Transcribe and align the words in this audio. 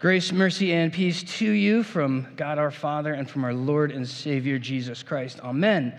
Grace, 0.00 0.32
mercy, 0.32 0.72
and 0.72 0.90
peace 0.90 1.22
to 1.24 1.44
you 1.44 1.82
from 1.82 2.26
God 2.34 2.56
our 2.56 2.70
Father 2.70 3.12
and 3.12 3.28
from 3.28 3.44
our 3.44 3.52
Lord 3.52 3.92
and 3.92 4.08
Savior 4.08 4.58
Jesus 4.58 5.02
Christ. 5.02 5.40
Amen. 5.40 5.94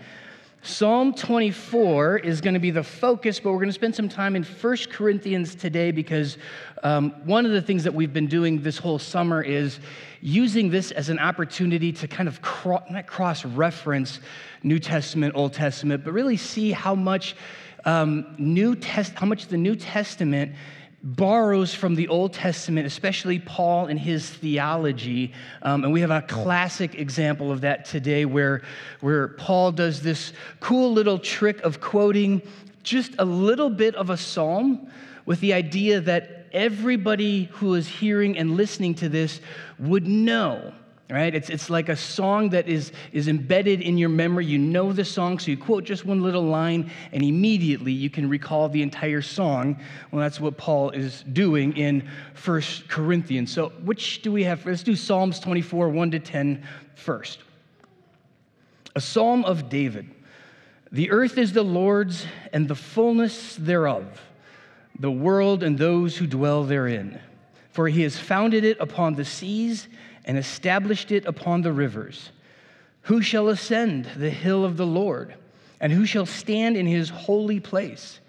Psalm 0.60 1.14
24 1.14 2.18
is 2.18 2.40
going 2.40 2.54
to 2.54 2.58
be 2.58 2.72
the 2.72 2.82
focus, 2.82 3.38
but 3.38 3.52
we're 3.52 3.58
going 3.58 3.68
to 3.68 3.72
spend 3.72 3.94
some 3.94 4.08
time 4.08 4.34
in 4.34 4.42
1 4.42 4.76
Corinthians 4.90 5.54
today 5.54 5.92
because 5.92 6.36
um, 6.82 7.12
one 7.26 7.46
of 7.46 7.52
the 7.52 7.62
things 7.62 7.84
that 7.84 7.94
we've 7.94 8.12
been 8.12 8.26
doing 8.26 8.60
this 8.60 8.76
whole 8.76 8.98
summer 8.98 9.40
is 9.40 9.78
using 10.20 10.68
this 10.68 10.90
as 10.90 11.08
an 11.08 11.20
opportunity 11.20 11.92
to 11.92 12.08
kind 12.08 12.28
of 12.28 12.42
cro- 12.42 12.82
not 12.90 13.06
cross 13.06 13.44
reference 13.44 14.18
New 14.64 14.80
Testament, 14.80 15.36
Old 15.36 15.52
Testament, 15.52 16.02
but 16.02 16.10
really 16.10 16.36
see 16.36 16.72
how 16.72 16.96
much 16.96 17.36
um, 17.84 18.34
New 18.36 18.74
Test, 18.74 19.14
how 19.14 19.26
much 19.26 19.46
the 19.46 19.56
New 19.56 19.76
Testament 19.76 20.56
borrows 21.02 21.74
from 21.74 21.94
the 21.96 22.08
Old 22.08 22.32
Testament, 22.32 22.86
especially 22.86 23.38
Paul 23.40 23.86
and 23.86 23.98
his 23.98 24.28
theology. 24.28 25.32
Um, 25.62 25.84
and 25.84 25.92
we 25.92 26.00
have 26.00 26.10
a 26.10 26.22
classic 26.22 26.94
example 26.94 27.50
of 27.50 27.62
that 27.62 27.84
today 27.84 28.24
where, 28.24 28.62
where 29.00 29.28
Paul 29.28 29.72
does 29.72 30.02
this 30.02 30.32
cool 30.60 30.92
little 30.92 31.18
trick 31.18 31.60
of 31.62 31.80
quoting 31.80 32.42
just 32.82 33.14
a 33.18 33.24
little 33.24 33.70
bit 33.70 33.94
of 33.96 34.10
a 34.10 34.16
psalm 34.16 34.90
with 35.26 35.40
the 35.40 35.52
idea 35.52 36.00
that 36.00 36.46
everybody 36.52 37.44
who 37.52 37.74
is 37.74 37.88
hearing 37.88 38.38
and 38.38 38.56
listening 38.56 38.94
to 38.94 39.08
this 39.08 39.40
would 39.78 40.06
know 40.06 40.72
right? 41.12 41.34
It's, 41.34 41.50
it's 41.50 41.68
like 41.68 41.90
a 41.90 41.96
song 41.96 42.48
that 42.50 42.66
is, 42.68 42.90
is 43.12 43.28
embedded 43.28 43.82
in 43.82 43.98
your 43.98 44.08
memory. 44.08 44.46
You 44.46 44.58
know 44.58 44.92
the 44.92 45.04
song, 45.04 45.38
so 45.38 45.50
you 45.50 45.58
quote 45.58 45.84
just 45.84 46.06
one 46.06 46.22
little 46.22 46.42
line, 46.42 46.90
and 47.12 47.22
immediately 47.22 47.92
you 47.92 48.08
can 48.08 48.28
recall 48.28 48.70
the 48.70 48.82
entire 48.82 49.20
song. 49.20 49.78
Well, 50.10 50.22
that's 50.22 50.40
what 50.40 50.56
Paul 50.56 50.90
is 50.90 51.22
doing 51.32 51.76
in 51.76 52.08
First 52.32 52.88
Corinthians. 52.88 53.52
So, 53.52 53.68
which 53.84 54.22
do 54.22 54.32
we 54.32 54.42
have? 54.44 54.64
Let's 54.64 54.82
do 54.82 54.96
Psalms 54.96 55.38
24, 55.38 55.90
1 55.90 56.10
to 56.12 56.18
10 56.18 56.66
first. 56.94 57.40
A 58.96 59.00
psalm 59.00 59.44
of 59.44 59.68
David. 59.68 60.10
The 60.92 61.10
earth 61.10 61.36
is 61.36 61.52
the 61.52 61.62
Lord's 61.62 62.26
and 62.54 62.68
the 62.68 62.74
fullness 62.74 63.56
thereof, 63.56 64.20
the 64.98 65.10
world 65.10 65.62
and 65.62 65.78
those 65.78 66.16
who 66.16 66.26
dwell 66.26 66.64
therein. 66.64 67.20
For 67.70 67.88
he 67.88 68.02
has 68.02 68.18
founded 68.18 68.64
it 68.64 68.78
upon 68.80 69.14
the 69.14 69.24
seas 69.24 69.88
and 70.24 70.38
established 70.38 71.10
it 71.10 71.24
upon 71.26 71.62
the 71.62 71.72
rivers. 71.72 72.30
Who 73.02 73.22
shall 73.22 73.48
ascend 73.48 74.08
the 74.16 74.30
hill 74.30 74.64
of 74.64 74.76
the 74.76 74.86
Lord? 74.86 75.34
And 75.80 75.92
who 75.92 76.06
shall 76.06 76.26
stand 76.26 76.76
in 76.76 76.86
his 76.86 77.08
holy 77.08 77.58
place? 77.58 78.20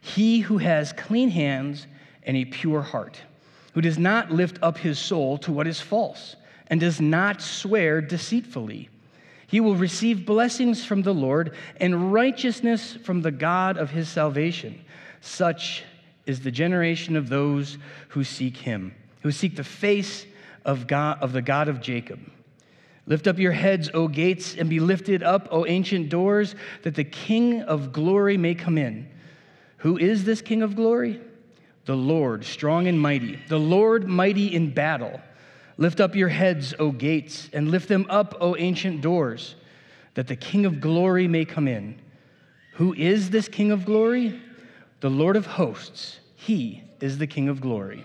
He 0.00 0.40
who 0.40 0.58
has 0.58 0.92
clean 0.92 1.30
hands 1.30 1.86
and 2.24 2.36
a 2.36 2.44
pure 2.44 2.82
heart, 2.82 3.20
who 3.74 3.80
does 3.80 3.98
not 3.98 4.32
lift 4.32 4.58
up 4.62 4.78
his 4.78 4.98
soul 4.98 5.38
to 5.38 5.52
what 5.52 5.66
is 5.66 5.80
false, 5.80 6.36
and 6.66 6.80
does 6.80 7.00
not 7.00 7.40
swear 7.40 8.00
deceitfully. 8.00 8.88
He 9.46 9.60
will 9.60 9.76
receive 9.76 10.26
blessings 10.26 10.84
from 10.84 11.02
the 11.02 11.14
Lord 11.14 11.54
and 11.78 12.12
righteousness 12.12 12.98
from 13.04 13.22
the 13.22 13.30
God 13.30 13.78
of 13.78 13.90
his 13.90 14.08
salvation. 14.08 14.84
Such 15.20 15.84
is 16.26 16.40
the 16.40 16.50
generation 16.50 17.16
of 17.16 17.28
those 17.28 17.78
who 18.08 18.24
seek 18.24 18.56
him, 18.56 18.94
who 19.22 19.32
seek 19.32 19.56
the 19.56 19.64
face 19.64 20.26
of, 20.68 20.86
God, 20.86 21.18
of 21.22 21.32
the 21.32 21.40
God 21.40 21.68
of 21.68 21.80
Jacob. 21.80 22.20
Lift 23.06 23.26
up 23.26 23.38
your 23.38 23.52
heads, 23.52 23.88
O 23.94 24.06
gates, 24.06 24.54
and 24.54 24.68
be 24.68 24.80
lifted 24.80 25.22
up, 25.22 25.48
O 25.50 25.64
ancient 25.64 26.10
doors, 26.10 26.54
that 26.82 26.94
the 26.94 27.04
King 27.04 27.62
of 27.62 27.90
glory 27.90 28.36
may 28.36 28.54
come 28.54 28.76
in. 28.76 29.08
Who 29.78 29.96
is 29.96 30.24
this 30.24 30.42
King 30.42 30.60
of 30.60 30.76
glory? 30.76 31.20
The 31.86 31.96
Lord, 31.96 32.44
strong 32.44 32.86
and 32.86 33.00
mighty, 33.00 33.40
the 33.48 33.58
Lord 33.58 34.06
mighty 34.06 34.54
in 34.54 34.74
battle. 34.74 35.22
Lift 35.78 36.00
up 36.00 36.14
your 36.14 36.28
heads, 36.28 36.74
O 36.78 36.92
gates, 36.92 37.48
and 37.54 37.70
lift 37.70 37.88
them 37.88 38.04
up, 38.10 38.36
O 38.38 38.54
ancient 38.54 39.00
doors, 39.00 39.56
that 40.14 40.26
the 40.26 40.36
King 40.36 40.66
of 40.66 40.82
glory 40.82 41.26
may 41.26 41.46
come 41.46 41.66
in. 41.66 41.98
Who 42.74 42.92
is 42.92 43.30
this 43.30 43.48
King 43.48 43.70
of 43.70 43.86
glory? 43.86 44.38
The 45.00 45.08
Lord 45.08 45.36
of 45.36 45.46
hosts. 45.46 46.20
He 46.34 46.82
is 47.00 47.16
the 47.16 47.26
King 47.26 47.48
of 47.48 47.62
glory 47.62 48.04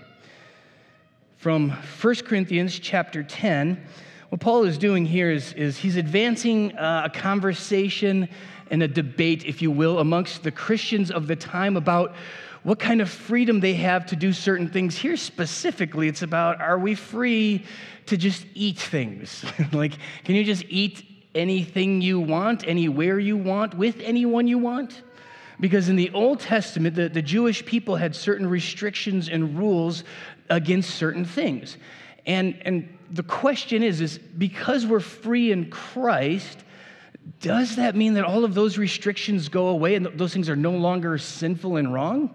from 1.44 1.72
1 1.72 2.16
Corinthians 2.24 2.80
chapter 2.80 3.22
10. 3.22 3.86
What 4.30 4.40
Paul 4.40 4.64
is 4.64 4.78
doing 4.78 5.06
here 5.06 5.30
is, 5.30 5.52
is 5.56 5.78
he's 5.78 5.98
advancing 5.98 6.72
uh, 6.78 7.02
a 7.04 7.09
conversation 7.09 8.30
and 8.72 8.81
a 8.81 8.88
debate, 8.88 9.44
if 9.44 9.62
you 9.62 9.70
will, 9.70 10.00
amongst 10.00 10.44
the 10.44 10.52
Christians 10.52 11.12
of 11.12 11.28
the 11.28 11.36
time 11.36 11.76
about 11.76 12.16
what 12.64 12.80
kind 12.80 13.02
of 13.02 13.09
freedom 13.09 13.59
they 13.59 13.74
have 13.74 14.06
to 14.06 14.16
do 14.16 14.31
certain 14.31 14.70
things. 14.70 14.98
Here 14.98 15.18
specifically, 15.18 16.08
it's 16.08 16.22
about 16.22 16.62
are 16.62 16.80
we 16.80 16.96
free 16.96 17.66
to 18.06 18.16
just 18.16 18.46
eat 18.54 18.80
things? 18.80 19.44
like, 19.74 19.98
can 20.24 20.36
you 20.36 20.46
just 20.46 20.64
eat 20.70 21.06
anything 21.36 22.02
you 22.02 22.22
want, 22.22 22.66
anywhere 22.66 23.20
you 23.20 23.36
want, 23.36 23.74
with 23.74 24.00
anyone 24.00 24.48
you 24.48 24.60
want? 24.60 25.02
Because 25.60 25.88
in 25.88 25.96
the 25.96 26.10
Old 26.12 26.40
Testament, 26.40 26.96
the, 26.96 27.10
the 27.10 27.22
Jewish 27.22 27.66
people 27.66 27.96
had 27.96 28.16
certain 28.16 28.48
restrictions 28.48 29.30
and 29.30 29.58
rules 29.58 30.04
against 30.50 30.92
certain 30.92 31.26
things. 31.26 31.78
And, 32.26 32.58
and 32.64 32.98
the 33.12 33.24
question 33.24 33.84
is, 33.84 34.02
is 34.02 34.18
because 34.18 34.86
we're 34.86 35.00
free 35.00 35.52
in 35.52 35.70
Christ, 35.70 36.59
does 37.42 37.76
that 37.76 37.96
mean 37.96 38.14
that 38.16 38.24
all 38.24 38.44
of 38.44 38.54
those 38.54 38.78
restrictions 38.78 39.50
go 39.50 39.68
away 39.68 39.96
and 39.96 40.06
those 40.06 40.34
things 40.34 40.50
are 40.50 40.56
no 40.56 40.72
longer 40.72 41.18
sinful 41.18 41.78
and 41.78 41.94
wrong? 41.94 42.34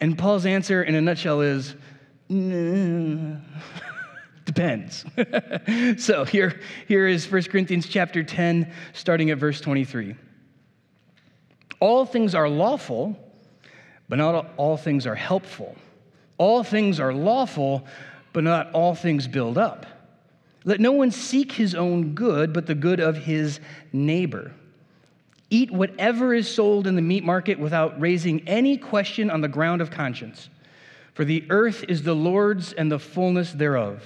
And 0.00 0.18
Paul's 0.18 0.46
answer 0.46 0.82
in 0.82 0.94
a 0.94 1.00
nutshell 1.00 1.40
is, 1.42 1.74
depends. 4.44 5.04
so 6.04 6.24
here, 6.24 6.60
here 6.88 7.06
is 7.06 7.30
1 7.30 7.42
Corinthians 7.44 7.86
chapter 7.86 8.22
10, 8.22 8.72
starting 8.92 9.30
at 9.30 9.38
verse 9.38 9.60
23. 9.60 10.16
All 11.80 12.04
things 12.04 12.34
are 12.34 12.48
lawful, 12.48 13.16
but 14.08 14.16
not 14.16 14.52
all 14.56 14.76
things 14.76 15.06
are 15.06 15.14
helpful. 15.14 15.76
All 16.42 16.64
things 16.64 16.98
are 16.98 17.14
lawful, 17.14 17.86
but 18.32 18.42
not 18.42 18.72
all 18.72 18.96
things 18.96 19.28
build 19.28 19.56
up. 19.56 19.86
Let 20.64 20.80
no 20.80 20.90
one 20.90 21.12
seek 21.12 21.52
his 21.52 21.72
own 21.72 22.14
good, 22.14 22.52
but 22.52 22.66
the 22.66 22.74
good 22.74 22.98
of 22.98 23.16
his 23.16 23.60
neighbor. 23.92 24.50
Eat 25.50 25.70
whatever 25.70 26.34
is 26.34 26.52
sold 26.52 26.88
in 26.88 26.96
the 26.96 27.00
meat 27.00 27.22
market 27.22 27.60
without 27.60 28.00
raising 28.00 28.40
any 28.48 28.76
question 28.76 29.30
on 29.30 29.40
the 29.40 29.46
ground 29.46 29.80
of 29.80 29.92
conscience. 29.92 30.48
For 31.14 31.24
the 31.24 31.44
earth 31.48 31.84
is 31.86 32.02
the 32.02 32.16
Lord's 32.16 32.72
and 32.72 32.90
the 32.90 32.98
fullness 32.98 33.52
thereof. 33.52 34.02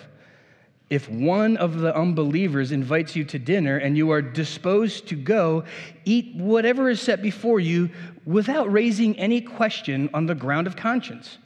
If 0.90 1.08
one 1.08 1.56
of 1.56 1.78
the 1.78 1.96
unbelievers 1.96 2.70
invites 2.70 3.16
you 3.16 3.24
to 3.24 3.38
dinner 3.38 3.78
and 3.78 3.96
you 3.96 4.10
are 4.10 4.20
disposed 4.20 5.08
to 5.08 5.14
go, 5.14 5.64
eat 6.04 6.36
whatever 6.36 6.90
is 6.90 7.00
set 7.00 7.22
before 7.22 7.60
you 7.60 7.88
without 8.26 8.70
raising 8.70 9.18
any 9.18 9.40
question 9.40 10.10
on 10.12 10.26
the 10.26 10.34
ground 10.34 10.66
of 10.66 10.76
conscience. 10.76 11.38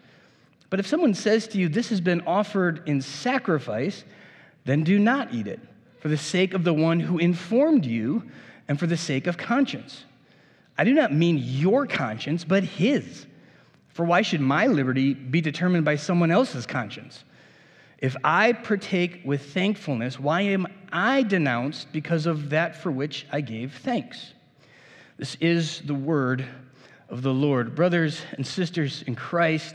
But 0.71 0.81
if 0.81 0.87
someone 0.87 1.15
says 1.15 1.49
to 1.49 1.59
you, 1.59 1.69
This 1.69 1.91
has 1.91 2.01
been 2.01 2.23
offered 2.23 2.83
in 2.87 3.03
sacrifice, 3.03 4.05
then 4.65 4.85
do 4.85 4.99
not 4.99 5.35
eat 5.35 5.47
it, 5.47 5.61
for 5.99 6.09
the 6.09 6.17
sake 6.17 6.55
of 6.55 6.65
the 6.65 6.73
one 6.73 7.01
who 7.01 7.19
informed 7.19 7.85
you 7.85 8.23
and 8.69 8.79
for 8.79 8.87
the 8.87 8.97
sake 8.97 9.27
of 9.27 9.37
conscience. 9.37 10.05
I 10.79 10.85
do 10.85 10.95
not 10.95 11.13
mean 11.13 11.39
your 11.39 11.87
conscience, 11.87 12.45
but 12.45 12.63
his. 12.63 13.27
For 13.89 14.05
why 14.05 14.23
should 14.23 14.41
my 14.41 14.69
liberty 14.69 15.13
be 15.13 15.41
determined 15.41 15.85
by 15.85 15.97
someone 15.97 16.31
else's 16.31 16.67
conscience? 16.67 17.25
If 17.99 18.17
I 18.25 18.53
partake 18.53 19.21
with 19.25 19.53
thankfulness, 19.53 20.19
why 20.19 20.43
am 20.43 20.67
I 20.91 21.23
denounced 21.23 21.93
because 21.93 22.25
of 22.25 22.51
that 22.51 22.77
for 22.77 22.91
which 22.91 23.27
I 23.31 23.43
gave 23.43 23.75
thanks? 23.75 24.33
This 25.19 25.35
is 25.35 25.83
the 25.83 25.95
word 25.95 26.47
of 27.11 27.21
the 27.21 27.35
Lord. 27.35 27.75
Brothers 27.75 28.23
and 28.33 28.47
sisters 28.47 29.03
in 29.07 29.17
Christ, 29.17 29.75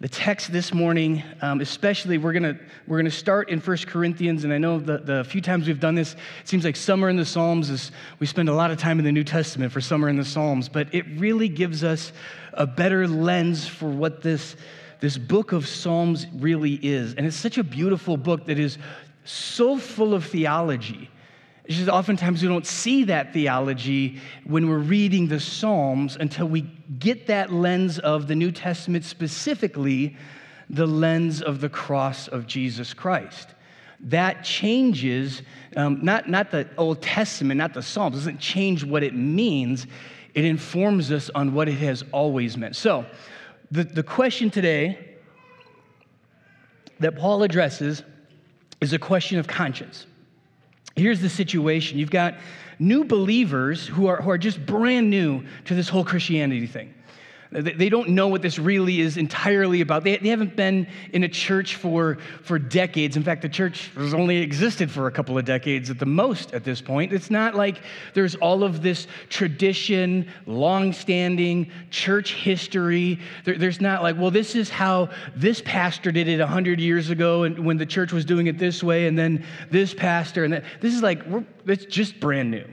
the 0.00 0.08
text 0.08 0.50
this 0.50 0.72
morning, 0.72 1.22
um, 1.42 1.60
especially, 1.60 2.16
we're 2.16 2.32
gonna 2.32 2.58
we're 2.86 2.96
gonna 2.96 3.10
start 3.10 3.50
in 3.50 3.60
First 3.60 3.86
Corinthians, 3.86 4.44
and 4.44 4.52
I 4.52 4.56
know 4.56 4.78
the, 4.78 4.96
the 4.96 5.24
few 5.24 5.42
times 5.42 5.66
we've 5.66 5.78
done 5.78 5.94
this, 5.94 6.14
it 6.14 6.48
seems 6.48 6.64
like 6.64 6.74
summer 6.74 7.10
in 7.10 7.16
the 7.16 7.24
Psalms 7.26 7.68
is 7.68 7.92
we 8.18 8.26
spend 8.26 8.48
a 8.48 8.54
lot 8.54 8.70
of 8.70 8.78
time 8.78 8.98
in 8.98 9.04
the 9.04 9.12
New 9.12 9.24
Testament 9.24 9.72
for 9.72 9.82
summer 9.82 10.08
in 10.08 10.16
the 10.16 10.24
Psalms, 10.24 10.70
but 10.70 10.94
it 10.94 11.04
really 11.18 11.50
gives 11.50 11.84
us 11.84 12.12
a 12.54 12.66
better 12.66 13.06
lens 13.06 13.68
for 13.68 13.90
what 13.90 14.22
this 14.22 14.56
this 15.00 15.18
book 15.18 15.52
of 15.52 15.68
Psalms 15.68 16.26
really 16.32 16.74
is, 16.82 17.12
and 17.14 17.26
it's 17.26 17.36
such 17.36 17.58
a 17.58 17.64
beautiful 17.64 18.16
book 18.16 18.46
that 18.46 18.58
is 18.58 18.78
so 19.24 19.76
full 19.76 20.14
of 20.14 20.24
theology. 20.24 21.10
It's 21.70 21.78
just 21.78 21.88
oftentimes 21.88 22.42
we 22.42 22.48
don't 22.48 22.66
see 22.66 23.04
that 23.04 23.32
theology 23.32 24.18
when 24.42 24.68
we're 24.68 24.78
reading 24.78 25.28
the 25.28 25.38
Psalms 25.38 26.16
until 26.16 26.48
we 26.48 26.62
get 26.98 27.28
that 27.28 27.52
lens 27.52 28.00
of 28.00 28.26
the 28.26 28.34
New 28.34 28.50
Testament, 28.50 29.04
specifically 29.04 30.16
the 30.68 30.84
lens 30.84 31.40
of 31.40 31.60
the 31.60 31.68
cross 31.68 32.26
of 32.26 32.48
Jesus 32.48 32.92
Christ. 32.92 33.50
That 34.00 34.42
changes, 34.42 35.42
um, 35.76 36.00
not, 36.04 36.28
not 36.28 36.50
the 36.50 36.68
Old 36.76 37.02
Testament, 37.02 37.58
not 37.58 37.72
the 37.72 37.84
Psalms, 37.84 38.16
doesn't 38.16 38.40
change 38.40 38.82
what 38.82 39.04
it 39.04 39.14
means. 39.14 39.86
It 40.34 40.44
informs 40.44 41.12
us 41.12 41.30
on 41.36 41.54
what 41.54 41.68
it 41.68 41.78
has 41.78 42.02
always 42.10 42.56
meant. 42.56 42.74
So, 42.74 43.06
the, 43.70 43.84
the 43.84 44.02
question 44.02 44.50
today 44.50 45.18
that 46.98 47.16
Paul 47.16 47.44
addresses 47.44 48.02
is 48.80 48.92
a 48.92 48.98
question 48.98 49.38
of 49.38 49.46
conscience. 49.46 50.06
Here's 50.96 51.20
the 51.20 51.28
situation 51.28 51.98
you've 51.98 52.10
got 52.10 52.38
new 52.78 53.04
believers 53.04 53.86
who 53.86 54.06
are, 54.06 54.20
who 54.20 54.30
are 54.30 54.38
just 54.38 54.64
brand 54.64 55.10
new 55.10 55.44
to 55.66 55.74
this 55.74 55.88
whole 55.88 56.04
Christianity 56.04 56.66
thing. 56.66 56.94
They 57.52 57.88
don't 57.88 58.10
know 58.10 58.28
what 58.28 58.42
this 58.42 58.60
really 58.60 59.00
is 59.00 59.16
entirely 59.16 59.80
about. 59.80 60.04
They, 60.04 60.16
they 60.18 60.28
haven't 60.28 60.54
been 60.54 60.86
in 61.12 61.24
a 61.24 61.28
church 61.28 61.74
for, 61.74 62.18
for 62.44 62.60
decades. 62.60 63.16
In 63.16 63.24
fact, 63.24 63.42
the 63.42 63.48
church 63.48 63.90
has 63.96 64.14
only 64.14 64.36
existed 64.36 64.88
for 64.88 65.08
a 65.08 65.10
couple 65.10 65.36
of 65.36 65.44
decades 65.44 65.90
at 65.90 65.98
the 65.98 66.06
most 66.06 66.54
at 66.54 66.62
this 66.62 66.80
point. 66.80 67.12
It's 67.12 67.28
not 67.28 67.56
like 67.56 67.82
there's 68.14 68.36
all 68.36 68.62
of 68.62 68.82
this 68.82 69.08
tradition, 69.30 70.28
long-standing 70.46 71.72
church 71.90 72.34
history. 72.34 73.18
There, 73.44 73.58
there's 73.58 73.80
not 73.80 74.04
like, 74.04 74.16
well, 74.16 74.30
this 74.30 74.54
is 74.54 74.70
how 74.70 75.10
this 75.34 75.60
pastor 75.64 76.12
did 76.12 76.28
it 76.28 76.38
100 76.38 76.78
years 76.78 77.10
ago 77.10 77.42
and 77.42 77.58
when 77.66 77.78
the 77.78 77.86
church 77.86 78.12
was 78.12 78.24
doing 78.24 78.46
it 78.46 78.58
this 78.58 78.80
way, 78.80 79.08
and 79.08 79.18
then 79.18 79.44
this 79.70 79.92
pastor. 79.92 80.44
And 80.44 80.52
that. 80.52 80.64
This 80.80 80.94
is 80.94 81.02
like, 81.02 81.22
it's 81.66 81.84
just 81.84 82.20
brand 82.20 82.52
new. 82.52 82.64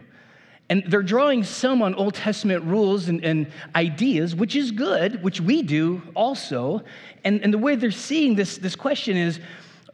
And 0.69 0.83
they're 0.87 1.01
drawing 1.01 1.43
some 1.43 1.81
on 1.81 1.95
Old 1.95 2.13
Testament 2.13 2.65
rules 2.65 3.07
and, 3.07 3.23
and, 3.23 3.47
ideas, 3.75 4.35
which 4.35 4.55
is 4.55 4.71
good, 4.71 5.23
which 5.23 5.39
we 5.39 5.61
do 5.61 6.01
also. 6.13 6.83
And, 7.23 7.41
and 7.41 7.53
the 7.53 7.57
way 7.57 7.75
they're 7.75 7.91
seeing 7.91 8.35
this, 8.35 8.57
this 8.57 8.75
question 8.75 9.15
is 9.15 9.39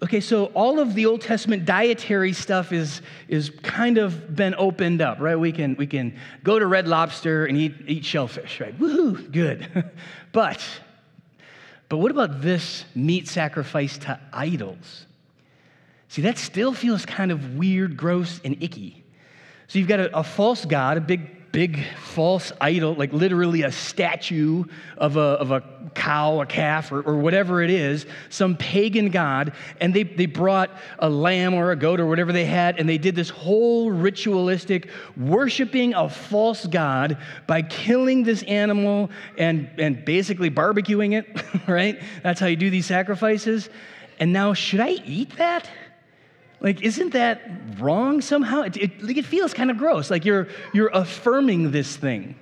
okay, 0.01 0.19
so 0.19 0.45
all 0.47 0.79
of 0.79 0.95
the 0.95 1.05
Old 1.05 1.21
Testament 1.21 1.63
dietary 1.63 2.33
stuff 2.33 2.73
is, 2.73 3.01
is 3.29 3.49
kind 3.61 3.97
of 3.97 4.35
been 4.35 4.53
opened 4.57 5.01
up, 5.01 5.19
right? 5.21 5.39
We 5.39 5.53
can, 5.53 5.75
we 5.77 5.87
can 5.87 6.17
go 6.43 6.59
to 6.59 6.67
Red 6.67 6.89
Lobster 6.89 7.45
and 7.45 7.57
eat, 7.57 7.73
eat 7.87 8.03
shellfish, 8.03 8.59
right? 8.59 8.77
Woohoo, 8.77 9.31
good. 9.31 9.91
but, 10.33 10.61
but 11.87 11.97
what 11.97 12.11
about 12.11 12.41
this 12.41 12.83
meat 12.93 13.29
sacrifice 13.29 13.97
to 13.99 14.19
idols? 14.33 15.05
See, 16.09 16.23
that 16.23 16.37
still 16.37 16.73
feels 16.73 17.05
kind 17.05 17.31
of 17.31 17.55
weird, 17.55 17.95
gross, 17.95 18.41
and 18.43 18.61
icky. 18.61 19.02
So 19.67 19.79
you've 19.79 19.87
got 19.87 19.99
a, 19.99 20.17
a 20.17 20.23
false 20.23 20.65
God, 20.65 20.97
a 20.97 21.01
big, 21.01 21.51
big 21.53 21.85
false 21.97 22.51
idol, 22.59 22.95
like 22.95 23.13
literally 23.13 23.61
a 23.61 23.71
statue 23.71 24.63
of 24.97 25.17
a, 25.17 25.19
of 25.19 25.51
a 25.51 25.63
cow, 25.93 26.41
a 26.41 26.45
calf, 26.47 26.91
or, 26.91 27.01
or 27.01 27.17
whatever 27.17 27.61
it 27.61 27.69
is, 27.69 28.07
some 28.29 28.57
pagan 28.57 29.09
God, 29.09 29.53
and 29.79 29.93
they, 29.93 30.01
they 30.01 30.25
brought 30.25 30.71
a 30.97 31.07
lamb 31.07 31.53
or 31.53 31.71
a 31.71 31.75
goat 31.75 31.99
or 31.99 32.07
whatever 32.07 32.33
they 32.33 32.45
had, 32.45 32.79
and 32.79 32.89
they 32.89 32.97
did 32.97 33.15
this 33.15 33.29
whole 33.29 33.91
ritualistic 33.91 34.89
worshiping 35.15 35.93
a 35.93 36.09
false 36.09 36.65
God 36.65 37.17
by 37.45 37.61
killing 37.61 38.23
this 38.23 38.41
animal 38.43 39.11
and, 39.37 39.69
and 39.77 40.03
basically 40.03 40.49
barbecuing 40.49 41.13
it, 41.13 41.43
right? 41.67 42.01
That's 42.23 42.39
how 42.39 42.47
you 42.47 42.55
do 42.55 42.71
these 42.71 42.87
sacrifices. 42.87 43.69
And 44.19 44.33
now, 44.33 44.53
should 44.53 44.79
I 44.79 44.89
eat 45.05 45.37
that? 45.37 45.69
Like, 46.63 46.81
isn't 46.81 47.11
that 47.11 47.41
wrong 47.77 48.21
somehow? 48.21 48.61
It, 48.61 48.77
it, 48.77 48.91
it 49.17 49.25
feels 49.25 49.53
kind 49.53 49.69
of 49.69 49.77
gross. 49.77 50.09
Like 50.09 50.23
you're, 50.23 50.47
you're 50.73 50.89
affirming 50.93 51.71
this 51.71 51.97
thing. 51.97 52.35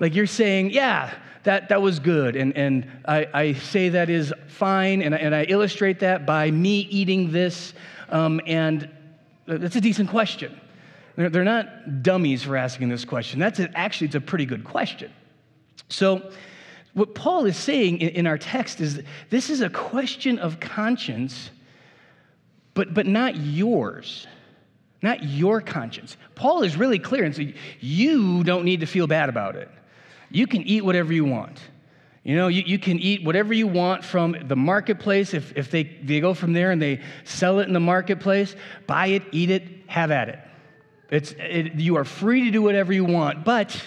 Like 0.00 0.14
you're 0.14 0.26
saying, 0.26 0.70
yeah, 0.70 1.14
that, 1.44 1.70
that 1.70 1.80
was 1.80 1.98
good. 1.98 2.36
And, 2.36 2.54
and 2.56 2.86
I, 3.06 3.26
I 3.32 3.52
say 3.54 3.88
that 3.88 4.10
is 4.10 4.34
fine. 4.48 5.00
And 5.00 5.14
I, 5.14 5.18
and 5.18 5.34
I 5.34 5.44
illustrate 5.44 6.00
that 6.00 6.26
by 6.26 6.50
me 6.50 6.80
eating 6.90 7.32
this. 7.32 7.72
Um, 8.10 8.38
and 8.46 8.88
that's 9.46 9.76
a 9.76 9.80
decent 9.80 10.10
question. 10.10 10.60
They're, 11.16 11.30
they're 11.30 11.42
not 11.42 12.02
dummies 12.02 12.42
for 12.42 12.58
asking 12.58 12.90
this 12.90 13.06
question. 13.06 13.40
That's 13.40 13.60
a, 13.60 13.70
actually, 13.78 14.08
it's 14.08 14.16
a 14.16 14.20
pretty 14.20 14.44
good 14.44 14.64
question. 14.64 15.10
So, 15.88 16.30
what 16.92 17.14
Paul 17.14 17.46
is 17.46 17.56
saying 17.56 17.98
in, 17.98 18.10
in 18.10 18.26
our 18.26 18.38
text 18.38 18.80
is 18.80 19.02
this 19.30 19.50
is 19.50 19.62
a 19.62 19.70
question 19.70 20.38
of 20.38 20.60
conscience 20.60 21.50
but, 22.74 22.92
but 22.92 23.06
not 23.06 23.36
yours, 23.36 24.26
not 25.02 25.22
your 25.22 25.60
conscience. 25.60 26.16
Paul 26.34 26.62
is 26.62 26.76
really 26.76 26.98
clear 26.98 27.24
and 27.24 27.34
saying, 27.34 27.54
you 27.80 28.44
don't 28.44 28.64
need 28.64 28.80
to 28.80 28.86
feel 28.86 29.06
bad 29.06 29.28
about 29.28 29.56
it. 29.56 29.70
You 30.30 30.46
can 30.46 30.62
eat 30.62 30.84
whatever 30.84 31.12
you 31.12 31.24
want. 31.24 31.58
You 32.24 32.36
know, 32.36 32.48
you, 32.48 32.62
you 32.66 32.78
can 32.78 32.98
eat 32.98 33.22
whatever 33.22 33.52
you 33.52 33.66
want 33.66 34.02
from 34.02 34.34
the 34.48 34.56
marketplace. 34.56 35.34
If, 35.34 35.52
if 35.56 35.70
they, 35.70 35.84
they 35.84 36.20
go 36.20 36.32
from 36.32 36.54
there 36.54 36.70
and 36.70 36.80
they 36.80 37.00
sell 37.24 37.60
it 37.60 37.68
in 37.68 37.74
the 37.74 37.80
marketplace, 37.80 38.56
buy 38.86 39.08
it, 39.08 39.22
eat 39.30 39.50
it, 39.50 39.62
have 39.86 40.10
at 40.10 40.30
it. 40.30 40.38
It's, 41.10 41.32
it, 41.32 41.74
you 41.74 41.96
are 41.96 42.04
free 42.04 42.44
to 42.44 42.50
do 42.50 42.62
whatever 42.62 42.92
you 42.92 43.04
want, 43.04 43.44
but 43.44 43.78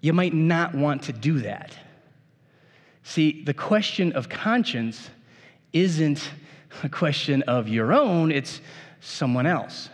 you 0.00 0.14
might 0.14 0.32
not 0.32 0.74
want 0.74 1.02
to 1.04 1.12
do 1.12 1.40
that. 1.40 1.76
See, 3.02 3.44
the 3.44 3.54
question 3.54 4.12
of 4.12 4.28
conscience 4.28 5.10
isn't 5.72 6.28
a 6.82 6.88
question 6.88 7.42
of 7.42 7.68
your 7.68 7.92
own, 7.92 8.30
it's 8.32 8.60
someone 9.00 9.46
else. 9.46 9.88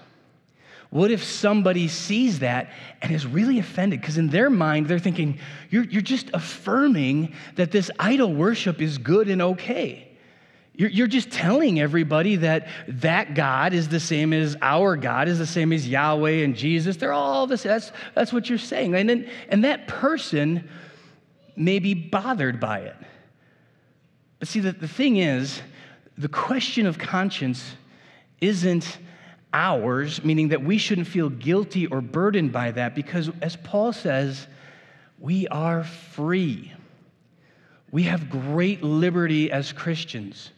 What 0.91 1.11
if 1.11 1.25
somebody 1.25 1.89
sees 1.89 2.41
that 2.41 2.71
and 3.01 3.13
is 3.13 3.27
really 3.27 3.59
offended? 3.59 4.03
Because 4.03 4.19
in 4.19 4.29
their 4.29 4.51
mind, 4.51 4.89
they're 4.89 4.99
thinking, 4.99 5.39
you're, 5.71 5.85
you're 5.85 6.03
just 6.03 6.29
affirming 6.35 7.35
that 7.55 7.71
this 7.71 7.91
idol 7.99 8.33
worship 8.33 8.83
is 8.83 8.99
good 8.99 9.29
and 9.29 9.41
okay. 9.41 10.13
You're, 10.75 10.91
you're 10.91 11.07
just 11.07 11.31
telling 11.31 11.81
everybody 11.81 12.37
that 12.37 12.69
that 12.89 13.35
God 13.35 13.73
is 13.73 13.89
the 13.89 14.01
same 14.01 14.35
as 14.35 14.55
our 14.61 14.97
God, 14.97 15.29
is 15.29 15.39
the 15.39 15.47
same 15.47 15.73
as 15.73 15.89
Yahweh 15.89 16.45
and 16.45 16.55
Jesus. 16.55 16.99
They're 16.99 17.13
all 17.13 17.47
this. 17.47 17.63
That's, 17.63 17.91
that's 18.15 18.33
what 18.33 18.51
you're 18.51 18.59
saying. 18.59 18.95
And, 18.95 19.09
then, 19.09 19.31
and 19.49 19.65
that 19.65 19.89
person 19.89 20.69
may 21.57 21.79
be 21.79 21.95
bothered 21.95 22.61
by 22.61 22.81
it. 22.81 22.97
But 24.39 24.49
see, 24.49 24.61
the, 24.61 24.73
the 24.73 24.89
thing 24.89 25.19
is, 25.19 25.63
the 26.23 26.29
question 26.29 26.87
of 26.87 26.99
conscience 26.99 27.75
isn't 28.41 28.99
ours, 29.53 30.25
meaning 30.25 30.49
that 30.49 30.63
we 30.63 30.79
shouldn't 30.79 31.09
feel 31.09 31.29
guilty 31.29 31.87
or 31.87 32.01
burdened 32.01 32.53
by 32.53 32.71
that, 32.71 32.95
because 32.95 33.31
as 33.43 33.57
Paul 33.57 33.93
says, 33.93 34.47
we 35.19 35.49
are 35.49 35.85
free. 35.85 36.73
We 37.91 38.05
have 38.05 38.31
great 38.31 38.83
liberty 38.83 39.51
as 39.51 39.73
Christians. 39.73 40.51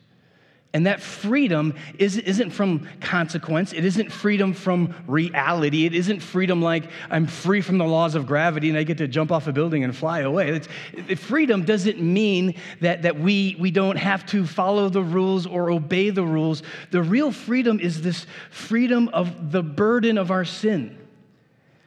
And 0.74 0.86
that 0.86 1.00
freedom 1.00 1.72
is, 2.00 2.18
isn't 2.18 2.50
from 2.50 2.88
consequence. 3.00 3.72
It 3.72 3.84
isn't 3.84 4.10
freedom 4.10 4.52
from 4.52 4.92
reality. 5.06 5.86
It 5.86 5.94
isn't 5.94 6.18
freedom 6.18 6.60
like 6.60 6.90
I'm 7.08 7.28
free 7.28 7.60
from 7.60 7.78
the 7.78 7.84
laws 7.84 8.16
of 8.16 8.26
gravity 8.26 8.70
and 8.70 8.76
I 8.76 8.82
get 8.82 8.98
to 8.98 9.06
jump 9.06 9.30
off 9.30 9.46
a 9.46 9.52
building 9.52 9.84
and 9.84 9.96
fly 9.96 10.20
away. 10.20 10.60
It's, 10.96 11.20
freedom 11.20 11.64
doesn't 11.64 12.00
mean 12.00 12.56
that, 12.80 13.02
that 13.02 13.16
we, 13.16 13.56
we 13.60 13.70
don't 13.70 13.96
have 13.96 14.26
to 14.26 14.44
follow 14.44 14.88
the 14.88 15.00
rules 15.00 15.46
or 15.46 15.70
obey 15.70 16.10
the 16.10 16.24
rules. 16.24 16.64
The 16.90 17.04
real 17.04 17.30
freedom 17.30 17.78
is 17.78 18.02
this 18.02 18.26
freedom 18.50 19.08
of 19.12 19.52
the 19.52 19.62
burden 19.62 20.18
of 20.18 20.32
our 20.32 20.44
sin. 20.44 20.98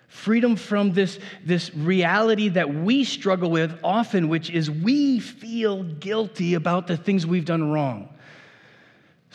Freedom 0.07 0.55
from 0.55 0.93
this, 0.93 1.19
this 1.43 1.75
reality 1.75 2.47
that 2.49 2.73
we 2.73 3.03
struggle 3.03 3.51
with 3.51 3.77
often, 3.83 4.29
which 4.29 4.49
is 4.49 4.71
we 4.71 5.19
feel 5.19 5.83
guilty 5.83 6.53
about 6.53 6.87
the 6.87 6.95
things 6.95 7.27
we've 7.27 7.43
done 7.43 7.69
wrong. 7.69 8.07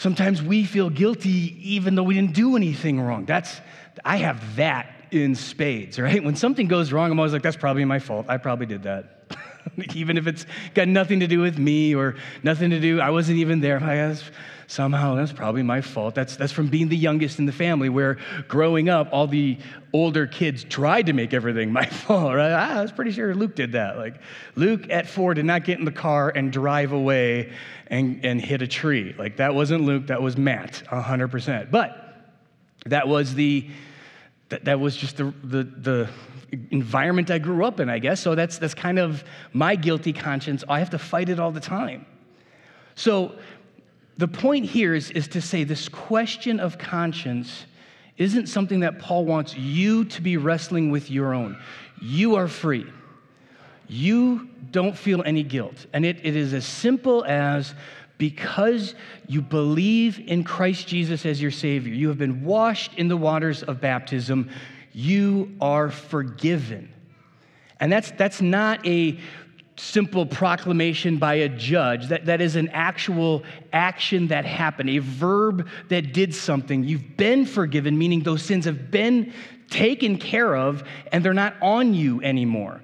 Sometimes 0.03 0.43
we 0.43 0.65
feel 0.65 0.91
guilty 0.91 1.57
even 1.63 1.95
though 1.95 2.03
we 2.03 2.15
didn't 2.15 2.35
do 2.35 2.57
anything 2.57 3.01
wrong. 3.01 3.25
That's, 3.25 3.61
I 4.05 4.17
have 4.17 4.57
that 4.57 4.93
in 5.13 5.37
spades, 5.37 5.97
right? 6.07 6.25
When 6.25 6.35
something 6.35 6.67
goes 6.67 6.93
wrong, 6.93 7.13
I'm 7.13 7.21
always 7.21 7.33
like, 7.33 7.43
that's 7.43 7.57
probably 7.57 7.85
my 7.85 8.01
fault. 8.01 8.27
I 8.29 8.39
probably 8.39 8.67
did 8.67 8.83
that. 8.83 9.22
even 9.95 10.16
if 10.16 10.26
it's 10.26 10.47
got 10.75 10.88
nothing 10.88 11.21
to 11.21 11.26
do 11.26 11.40
with 11.40 11.59
me 11.59 11.95
or 11.95 12.16
nothing 12.42 12.71
to 12.71 12.81
do, 12.81 13.00
I 13.00 13.11
wasn't 13.11 13.38
even 13.38 13.61
there. 13.61 13.81
Somehow 14.66 15.16
that's 15.16 15.33
probably 15.33 15.62
my 15.62 15.83
fault. 15.83 16.14
That's, 16.14 16.37
that's 16.37 16.52
from 16.52 16.69
being 16.69 16.88
the 16.88 16.97
youngest 16.97 17.38
in 17.38 17.45
the 17.45 17.52
family, 17.52 17.90
where 17.90 18.16
growing 18.49 18.88
up, 18.88 19.09
all 19.12 19.26
the 19.26 19.59
older 19.92 20.26
kids 20.26 20.64
tried 20.64 21.07
to 21.07 21.12
make 21.12 21.35
everything 21.35 21.73
my 21.73 21.85
fault, 22.07 22.35
right? 22.35 22.52
Ah, 22.52 22.78
I 22.78 22.83
was 22.83 22.90
pretty 22.90 23.11
sure 23.11 23.35
Luke 23.35 23.54
did 23.54 23.73
that. 23.73 23.99
Like, 23.99 24.21
Luke 24.54 24.88
at 24.88 25.07
four 25.07 25.35
did 25.35 25.45
not 25.45 25.64
get 25.64 25.78
in 25.78 25.85
the 25.85 25.92
car 25.92 26.31
and 26.31 26.50
drive 26.50 26.92
away 26.92 27.52
and, 27.88 28.25
and 28.25 28.40
hit 28.40 28.62
a 28.62 28.66
tree. 28.66 29.14
Like, 29.19 29.37
that 29.37 29.54
wasn't 29.54 29.85
Luke, 29.85 30.07
that 30.07 30.23
was 30.23 30.38
Matt, 30.38 30.83
100%. 30.87 31.71
But 31.71 31.99
that 32.87 33.07
was 33.07 33.35
the, 33.35 33.69
that, 34.49 34.64
that 34.64 34.81
was 34.81 34.97
just 34.97 35.19
the, 35.19 35.35
the, 35.45 35.64
the 35.64 36.11
environment 36.71 37.31
I 37.31 37.39
grew 37.39 37.65
up 37.65 37.81
in, 37.81 37.89
I 37.89 37.99
guess. 37.99 38.21
So 38.21 38.35
that's, 38.35 38.59
that's 38.59 38.75
kind 38.75 38.99
of 38.99 39.25
my 39.53 39.75
guilty 39.75 40.13
conscience. 40.13 40.65
I 40.69 40.79
have 40.79 40.91
to 40.91 40.99
fight 40.99 41.29
it 41.29 41.41
all 41.41 41.51
the 41.51 41.61
time. 41.61 42.07
So 42.95 43.37
the 44.19 44.29
point 44.29 44.67
here 44.67 44.95
is, 44.95 45.11
is 45.11 45.29
to 45.29 45.41
say 45.41 45.65
this 45.65 45.89
question 45.89 46.61
of 46.61 46.79
conscience 46.79 47.67
isn't 48.19 48.47
something 48.47 48.81
that 48.81 48.99
Paul 48.99 49.25
wants 49.25 49.57
you 49.57 50.05
to 50.05 50.23
be 50.23 50.37
wrestling 50.37 50.91
with 50.91 51.11
your 51.11 51.33
own. 51.33 51.59
You 52.01 52.35
are 52.37 52.49
free. 52.49 52.87
You 53.89 54.49
don't 54.71 54.97
feel 54.97 55.23
any 55.25 55.43
guilt. 55.43 55.87
And 55.93 56.05
it, 56.05 56.19
it 56.23 56.37
is 56.37 56.53
as 56.53 56.67
simple 56.67 57.25
as 57.25 57.75
because 58.19 58.95
you 59.27 59.43
believe 59.43 60.21
in 60.21 60.45
Christ 60.45 60.87
Jesus 60.87 61.27
as 61.27 61.43
your 61.43 61.51
Savior, 61.51 61.93
you 61.93 62.09
have 62.09 62.19
been 62.19 62.45
washed 62.45 62.95
in 62.95 63.09
the 63.09 63.17
waters 63.17 63.63
of 63.63 63.81
baptism, 63.81 64.51
you 64.93 65.57
are 65.61 65.91
forgiven. 65.91 66.93
And 67.81 67.91
that's, 67.91 68.11
that's 68.13 68.41
not 68.41 68.87
a 68.87 69.19
simple 69.77 70.27
proclamation 70.27 71.17
by 71.17 71.35
a 71.35 71.49
judge. 71.49 72.09
That, 72.09 72.27
that 72.27 72.41
is 72.41 72.57
an 72.57 72.69
actual 72.69 73.43
action 73.73 74.29
that 74.29 74.45
happened, 74.45 74.91
a 74.91 74.99
verb 74.99 75.67
that 75.89 76.13
did 76.13 76.35
something. 76.35 76.85
You've 76.85 77.17
been 77.17 77.47
forgiven, 77.47 77.99
meaning 77.99 78.23
those 78.23 78.43
sins 78.43 78.67
have 78.67 78.91
been 78.91 79.33
taken 79.71 80.19
care 80.19 80.55
of 80.55 80.85
and 81.11 81.25
they're 81.25 81.35
not 81.35 81.55
on 81.63 81.95
you 81.95 82.23
anymore. 82.23 82.83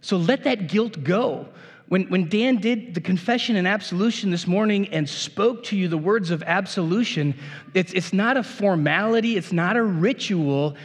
So 0.00 0.16
let 0.16 0.44
that 0.44 0.68
guilt 0.68 1.02
go. 1.02 1.48
When, 1.88 2.04
when 2.10 2.28
Dan 2.28 2.56
did 2.56 2.94
the 2.94 3.00
confession 3.00 3.56
and 3.56 3.66
absolution 3.66 4.30
this 4.30 4.46
morning 4.46 4.88
and 4.88 5.08
spoke 5.08 5.64
to 5.64 5.76
you 5.76 5.88
the 5.88 5.96
words 5.98 6.30
of 6.30 6.42
absolution, 6.42 7.34
it's, 7.72 7.94
it's 7.94 8.12
not 8.12 8.36
a 8.36 8.42
formality, 8.42 9.38
it's 9.38 9.52
not 9.52 9.76
a 9.76 9.82
ritual, 9.82 10.76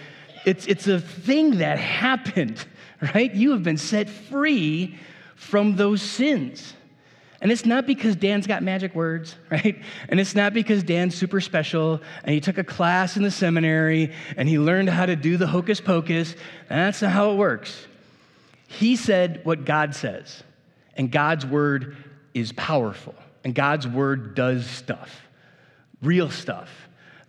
it's, 0.46 0.66
it's 0.68 0.88
a 0.88 1.00
thing 1.00 1.58
that 1.58 1.80
happened, 1.80 2.64
right? 3.14 3.34
You 3.34 3.52
have 3.52 3.64
been 3.64 3.78
set 3.78 4.10
free 4.10 4.98
from 5.36 5.76
those 5.76 6.02
sins. 6.02 6.74
And 7.42 7.52
it's 7.52 7.66
not 7.66 7.86
because 7.86 8.16
Dan's 8.16 8.48
got 8.48 8.64
magic 8.64 8.96
words, 8.96 9.36
right? 9.52 9.82
And 10.08 10.20
it's 10.20 10.34
not 10.36 10.54
because 10.54 10.82
Dan's 10.84 11.16
super 11.16 11.42
special 11.42 12.02
and 12.24 12.34
he 12.34 12.40
took 12.40 12.58
a 12.58 12.64
class 12.64 13.18
in 13.18 13.24
the 13.24 13.32
seminary 13.32 14.14
and 14.38 14.48
he 14.48 14.58
learned 14.58 14.90
how 14.90 15.06
to 15.06 15.16
do 15.16 15.36
the 15.38 15.48
hocus 15.48 15.82
pocus. 15.82 16.36
That's 16.70 17.02
not 17.02 17.12
how 17.12 17.32
it 17.32 17.36
works. 17.36 17.88
He 18.68 18.96
said 18.96 19.42
what 19.44 19.66
God 19.66 19.94
says. 19.94 20.44
And 20.96 21.12
God's 21.12 21.46
word 21.46 21.98
is 22.34 22.52
powerful, 22.52 23.16
and 23.44 23.54
God's 23.54 23.88
word 23.88 24.36
does 24.36 24.66
stuff, 24.66 25.22
real 26.02 26.30
stuff. 26.30 26.70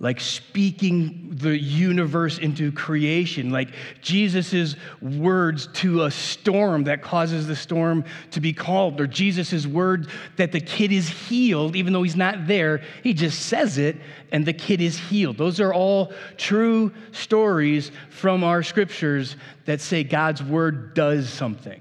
Like 0.04 0.20
speaking 0.20 1.30
the 1.32 1.58
universe 1.58 2.36
into 2.36 2.70
creation, 2.72 3.48
like 3.48 3.70
Jesus' 4.02 4.76
words 5.00 5.66
to 5.76 6.02
a 6.02 6.10
storm 6.10 6.84
that 6.84 7.00
causes 7.00 7.46
the 7.46 7.56
storm 7.56 8.04
to 8.32 8.40
be 8.42 8.52
called, 8.52 9.00
or 9.00 9.06
Jesus' 9.06 9.66
word 9.66 10.08
that 10.36 10.52
the 10.52 10.60
kid 10.60 10.92
is 10.92 11.08
healed, 11.08 11.74
even 11.74 11.94
though 11.94 12.02
he's 12.02 12.16
not 12.16 12.46
there. 12.46 12.82
He 13.02 13.14
just 13.14 13.46
says 13.46 13.78
it, 13.78 13.96
and 14.30 14.44
the 14.44 14.52
kid 14.52 14.82
is 14.82 14.98
healed. 14.98 15.38
Those 15.38 15.58
are 15.58 15.72
all 15.72 16.12
true 16.36 16.92
stories 17.12 17.90
from 18.10 18.44
our 18.44 18.62
scriptures 18.62 19.36
that 19.64 19.80
say 19.80 20.04
God's 20.04 20.42
word 20.42 20.92
does 20.92 21.30
something. 21.30 21.80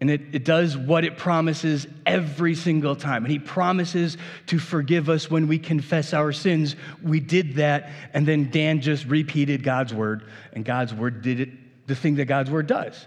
And 0.00 0.10
it, 0.10 0.20
it 0.32 0.44
does 0.44 0.76
what 0.76 1.04
it 1.04 1.16
promises 1.16 1.86
every 2.04 2.54
single 2.54 2.96
time. 2.96 3.24
And 3.24 3.32
He 3.32 3.38
promises 3.38 4.16
to 4.46 4.58
forgive 4.58 5.08
us 5.08 5.30
when 5.30 5.46
we 5.46 5.58
confess 5.58 6.12
our 6.12 6.32
sins. 6.32 6.76
We 7.02 7.20
did 7.20 7.56
that, 7.56 7.90
and 8.12 8.26
then 8.26 8.50
Dan 8.50 8.80
just 8.80 9.06
repeated 9.06 9.62
God's 9.62 9.94
word, 9.94 10.24
and 10.52 10.64
God's 10.64 10.92
word 10.92 11.22
did 11.22 11.40
it, 11.40 11.50
the 11.86 11.94
thing 11.94 12.16
that 12.16 12.26
God's 12.26 12.50
word 12.50 12.66
does. 12.66 13.06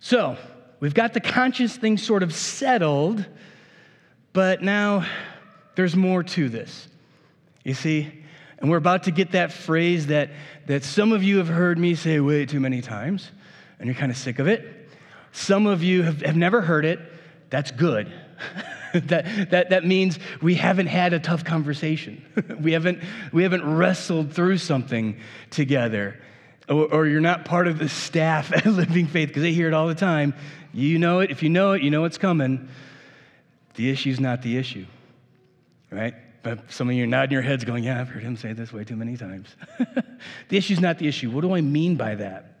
So, 0.00 0.36
we've 0.80 0.94
got 0.94 1.14
the 1.14 1.20
conscience 1.20 1.76
thing 1.76 1.96
sort 1.96 2.22
of 2.22 2.34
settled, 2.34 3.24
but 4.32 4.62
now 4.62 5.06
there's 5.76 5.96
more 5.96 6.22
to 6.22 6.48
this. 6.48 6.88
You 7.64 7.74
see? 7.74 8.24
And 8.58 8.70
we're 8.70 8.76
about 8.78 9.04
to 9.04 9.10
get 9.10 9.32
that 9.32 9.52
phrase 9.52 10.06
that, 10.08 10.30
that 10.66 10.84
some 10.84 11.12
of 11.12 11.22
you 11.22 11.38
have 11.38 11.48
heard 11.48 11.78
me 11.78 11.94
say 11.94 12.20
way 12.20 12.46
too 12.46 12.60
many 12.60 12.80
times, 12.80 13.30
and 13.78 13.86
you're 13.86 13.94
kind 13.94 14.12
of 14.12 14.18
sick 14.18 14.38
of 14.38 14.46
it. 14.46 14.83
Some 15.34 15.66
of 15.66 15.82
you 15.82 16.04
have, 16.04 16.22
have 16.22 16.36
never 16.36 16.60
heard 16.60 16.84
it. 16.84 17.00
That's 17.50 17.72
good. 17.72 18.10
that, 18.94 19.50
that, 19.50 19.70
that 19.70 19.84
means 19.84 20.20
we 20.40 20.54
haven't 20.54 20.86
had 20.86 21.12
a 21.12 21.18
tough 21.18 21.44
conversation. 21.44 22.24
we, 22.60 22.70
haven't, 22.72 23.02
we 23.32 23.42
haven't 23.42 23.64
wrestled 23.64 24.32
through 24.32 24.58
something 24.58 25.18
together. 25.50 26.20
Or, 26.68 26.86
or 26.86 27.06
you're 27.06 27.20
not 27.20 27.44
part 27.44 27.66
of 27.66 27.80
the 27.80 27.88
staff 27.88 28.52
at 28.56 28.64
Living 28.64 29.08
Faith 29.08 29.28
because 29.28 29.42
they 29.42 29.52
hear 29.52 29.66
it 29.66 29.74
all 29.74 29.88
the 29.88 29.96
time. 29.96 30.34
You 30.72 31.00
know 31.00 31.18
it. 31.18 31.32
If 31.32 31.42
you 31.42 31.50
know 31.50 31.72
it, 31.72 31.82
you 31.82 31.90
know 31.90 32.04
it's 32.04 32.16
coming. 32.18 32.68
The 33.74 33.90
issue's 33.90 34.20
not 34.20 34.42
the 34.42 34.56
issue, 34.56 34.86
right? 35.90 36.14
But 36.44 36.70
some 36.70 36.88
of 36.88 36.94
you 36.94 37.02
are 37.02 37.08
nodding 37.08 37.32
your 37.32 37.42
heads 37.42 37.64
going, 37.64 37.82
Yeah, 37.82 38.00
I've 38.00 38.08
heard 38.08 38.22
him 38.22 38.36
say 38.36 38.52
this 38.52 38.72
way 38.72 38.84
too 38.84 38.94
many 38.94 39.16
times. 39.16 39.48
the 40.48 40.56
issue's 40.56 40.80
not 40.80 41.00
the 41.00 41.08
issue. 41.08 41.28
What 41.28 41.40
do 41.40 41.56
I 41.56 41.60
mean 41.60 41.96
by 41.96 42.14
that? 42.14 42.53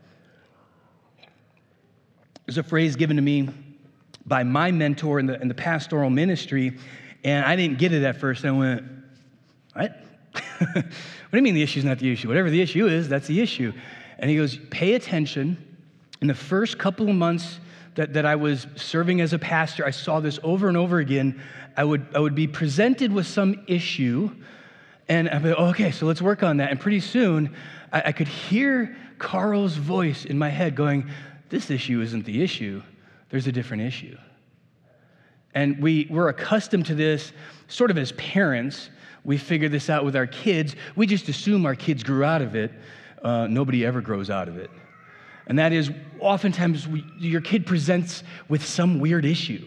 There's 2.46 2.58
a 2.58 2.62
phrase 2.62 2.96
given 2.96 3.16
to 3.16 3.22
me 3.22 3.48
by 4.26 4.42
my 4.42 4.70
mentor 4.70 5.18
in 5.18 5.26
the, 5.26 5.40
in 5.40 5.48
the 5.48 5.54
pastoral 5.54 6.10
ministry, 6.10 6.76
and 7.22 7.44
I 7.44 7.56
didn't 7.56 7.78
get 7.78 7.92
it 7.92 8.02
at 8.02 8.16
first. 8.16 8.44
I 8.44 8.50
went, 8.50 8.84
What? 9.72 10.00
what 10.58 10.74
do 10.74 11.36
you 11.36 11.42
mean 11.42 11.54
the 11.54 11.62
issue 11.62 11.78
is 11.78 11.84
not 11.84 11.98
the 11.98 12.12
issue? 12.12 12.28
Whatever 12.28 12.50
the 12.50 12.60
issue 12.60 12.86
is, 12.86 13.08
that's 13.08 13.26
the 13.26 13.40
issue. 13.40 13.72
And 14.18 14.30
he 14.30 14.36
goes, 14.36 14.58
Pay 14.70 14.94
attention. 14.94 15.58
In 16.20 16.28
the 16.28 16.34
first 16.34 16.78
couple 16.78 17.08
of 17.08 17.14
months 17.14 17.58
that, 17.96 18.14
that 18.14 18.24
I 18.24 18.36
was 18.36 18.66
serving 18.76 19.20
as 19.20 19.32
a 19.32 19.38
pastor, 19.38 19.84
I 19.84 19.90
saw 19.90 20.20
this 20.20 20.38
over 20.42 20.68
and 20.68 20.76
over 20.76 20.98
again. 20.98 21.40
I 21.76 21.84
would, 21.84 22.06
I 22.14 22.18
would 22.18 22.34
be 22.34 22.46
presented 22.46 23.12
with 23.12 23.26
some 23.26 23.64
issue, 23.66 24.30
and 25.08 25.28
I'd 25.28 25.42
be, 25.42 25.52
oh, 25.52 25.66
okay, 25.66 25.90
so 25.90 26.06
let's 26.06 26.22
work 26.22 26.42
on 26.42 26.58
that. 26.58 26.70
And 26.70 26.80
pretty 26.80 27.00
soon, 27.00 27.54
I, 27.92 28.02
I 28.06 28.12
could 28.12 28.28
hear 28.28 28.96
Carl's 29.18 29.76
voice 29.76 30.24
in 30.24 30.38
my 30.38 30.50
head 30.50 30.76
going, 30.76 31.10
this 31.54 31.70
issue 31.70 32.00
isn't 32.00 32.24
the 32.24 32.42
issue, 32.42 32.82
there's 33.30 33.46
a 33.46 33.52
different 33.52 33.84
issue. 33.84 34.18
And 35.54 35.80
we, 35.80 36.08
we're 36.10 36.28
accustomed 36.28 36.86
to 36.86 36.96
this 36.96 37.32
sort 37.68 37.92
of 37.92 37.96
as 37.96 38.10
parents. 38.12 38.90
We 39.22 39.38
figure 39.38 39.68
this 39.68 39.88
out 39.88 40.04
with 40.04 40.16
our 40.16 40.26
kids. 40.26 40.74
We 40.96 41.06
just 41.06 41.28
assume 41.28 41.64
our 41.64 41.76
kids 41.76 42.02
grew 42.02 42.24
out 42.24 42.42
of 42.42 42.56
it. 42.56 42.72
Uh, 43.22 43.46
nobody 43.46 43.86
ever 43.86 44.00
grows 44.00 44.30
out 44.30 44.48
of 44.48 44.56
it. 44.56 44.68
And 45.46 45.56
that 45.60 45.72
is 45.72 45.92
oftentimes 46.18 46.88
we, 46.88 47.04
your 47.18 47.40
kid 47.40 47.66
presents 47.66 48.24
with 48.48 48.66
some 48.66 48.98
weird 48.98 49.24
issue. 49.24 49.64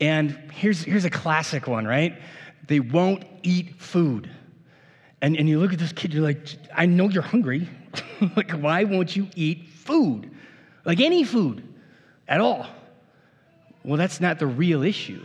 And 0.00 0.30
here's, 0.52 0.84
here's 0.84 1.04
a 1.04 1.10
classic 1.10 1.66
one, 1.66 1.84
right? 1.84 2.16
They 2.68 2.78
won't 2.78 3.24
eat 3.42 3.82
food. 3.82 4.30
And, 5.20 5.36
and 5.36 5.48
you 5.48 5.58
look 5.58 5.72
at 5.72 5.80
this 5.80 5.92
kid, 5.92 6.14
you're 6.14 6.22
like, 6.22 6.46
I 6.72 6.86
know 6.86 7.08
you're 7.08 7.22
hungry. 7.22 7.68
like, 8.36 8.52
why 8.52 8.84
won't 8.84 9.16
you 9.16 9.26
eat 9.34 9.66
food? 9.68 10.30
Like 10.88 11.00
any 11.00 11.22
food 11.22 11.62
at 12.26 12.40
all. 12.40 12.66
Well, 13.84 13.98
that's 13.98 14.20
not 14.20 14.38
the 14.38 14.46
real 14.46 14.82
issue. 14.82 15.24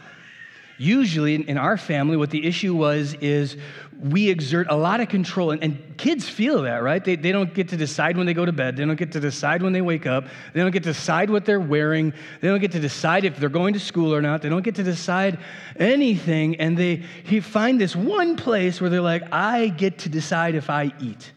Usually, 0.78 1.36
in 1.36 1.58
our 1.58 1.78
family, 1.78 2.18
what 2.18 2.32
the 2.32 2.46
issue 2.46 2.76
was 2.76 3.14
is 3.22 3.56
we 3.98 4.30
exert 4.30 4.68
a 4.70 4.76
lot 4.76 5.00
of 5.00 5.08
control, 5.08 5.52
and, 5.52 5.64
and, 5.64 5.98
kids 5.98 6.28
feel 6.28 6.64
that, 6.64 6.84
right? 6.84 7.06
They, 7.06 7.16
they 7.16 7.32
don't 7.32 7.54
get 7.54 7.70
to 7.70 7.78
decide 7.78 8.18
when 8.18 8.26
they 8.26 8.34
go 8.34 8.44
to 8.44 8.52
bed. 8.52 8.76
They 8.76 8.84
don't 8.84 8.98
get 8.98 9.14
to 9.14 9.22
decide 9.22 9.62
when 9.62 9.72
they 9.72 9.82
wake 9.82 10.06
up. 10.06 10.26
They 10.54 10.60
don't 10.60 10.72
get 10.72 10.84
to 10.84 10.90
decide 10.90 11.30
what 11.30 11.46
they're 11.46 11.62
wearing. 11.62 12.12
They 12.42 12.50
don't 12.50 12.60
get 12.60 12.74
to 12.74 12.80
decide 12.80 13.24
if 13.24 13.38
they're 13.38 13.48
going 13.48 13.74
to 13.76 13.80
school 13.80 14.14
or 14.14 14.22
not. 14.22 14.42
They 14.42 14.50
don't 14.50 14.64
get 14.64 14.76
to 14.76 14.84
decide 14.84 15.40
anything. 15.78 16.58
And 16.58 16.78
they 16.78 17.04
find 17.40 17.80
this 17.80 17.96
one 17.96 18.36
place 18.36 18.82
where 18.82 18.90
they're 18.90 19.00
like, 19.00 19.32
I 19.32 19.70
get 19.70 20.00
to 20.00 20.10
decide 20.10 20.56
if 20.56 20.70
I 20.70 20.92
eat. 21.00 21.32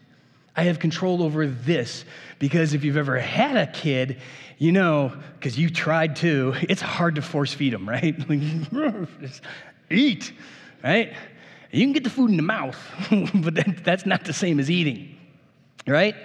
I 0.57 0.63
have 0.63 0.79
control 0.79 1.21
over 1.21 1.45
this. 1.47 2.03
Because 2.39 2.73
if 2.73 2.83
you've 2.83 2.97
ever 2.97 3.19
had 3.19 3.55
a 3.55 3.67
kid, 3.67 4.19
you 4.57 4.71
know, 4.71 5.13
because 5.35 5.57
you 5.57 5.69
tried 5.69 6.15
to, 6.17 6.53
it's 6.67 6.81
hard 6.81 7.15
to 7.15 7.21
force 7.21 7.53
feed 7.53 7.73
them, 7.73 7.87
right? 7.87 8.17
Just 9.21 9.41
eat, 9.89 10.33
right? 10.83 11.13
You 11.71 11.83
can 11.83 11.93
get 11.93 12.03
the 12.03 12.09
food 12.09 12.31
in 12.31 12.37
the 12.37 12.43
mouth, 12.43 12.77
but 13.35 13.83
that's 13.83 14.05
not 14.05 14.25
the 14.25 14.33
same 14.33 14.59
as 14.59 14.71
eating, 14.71 15.17
right? 15.85 16.15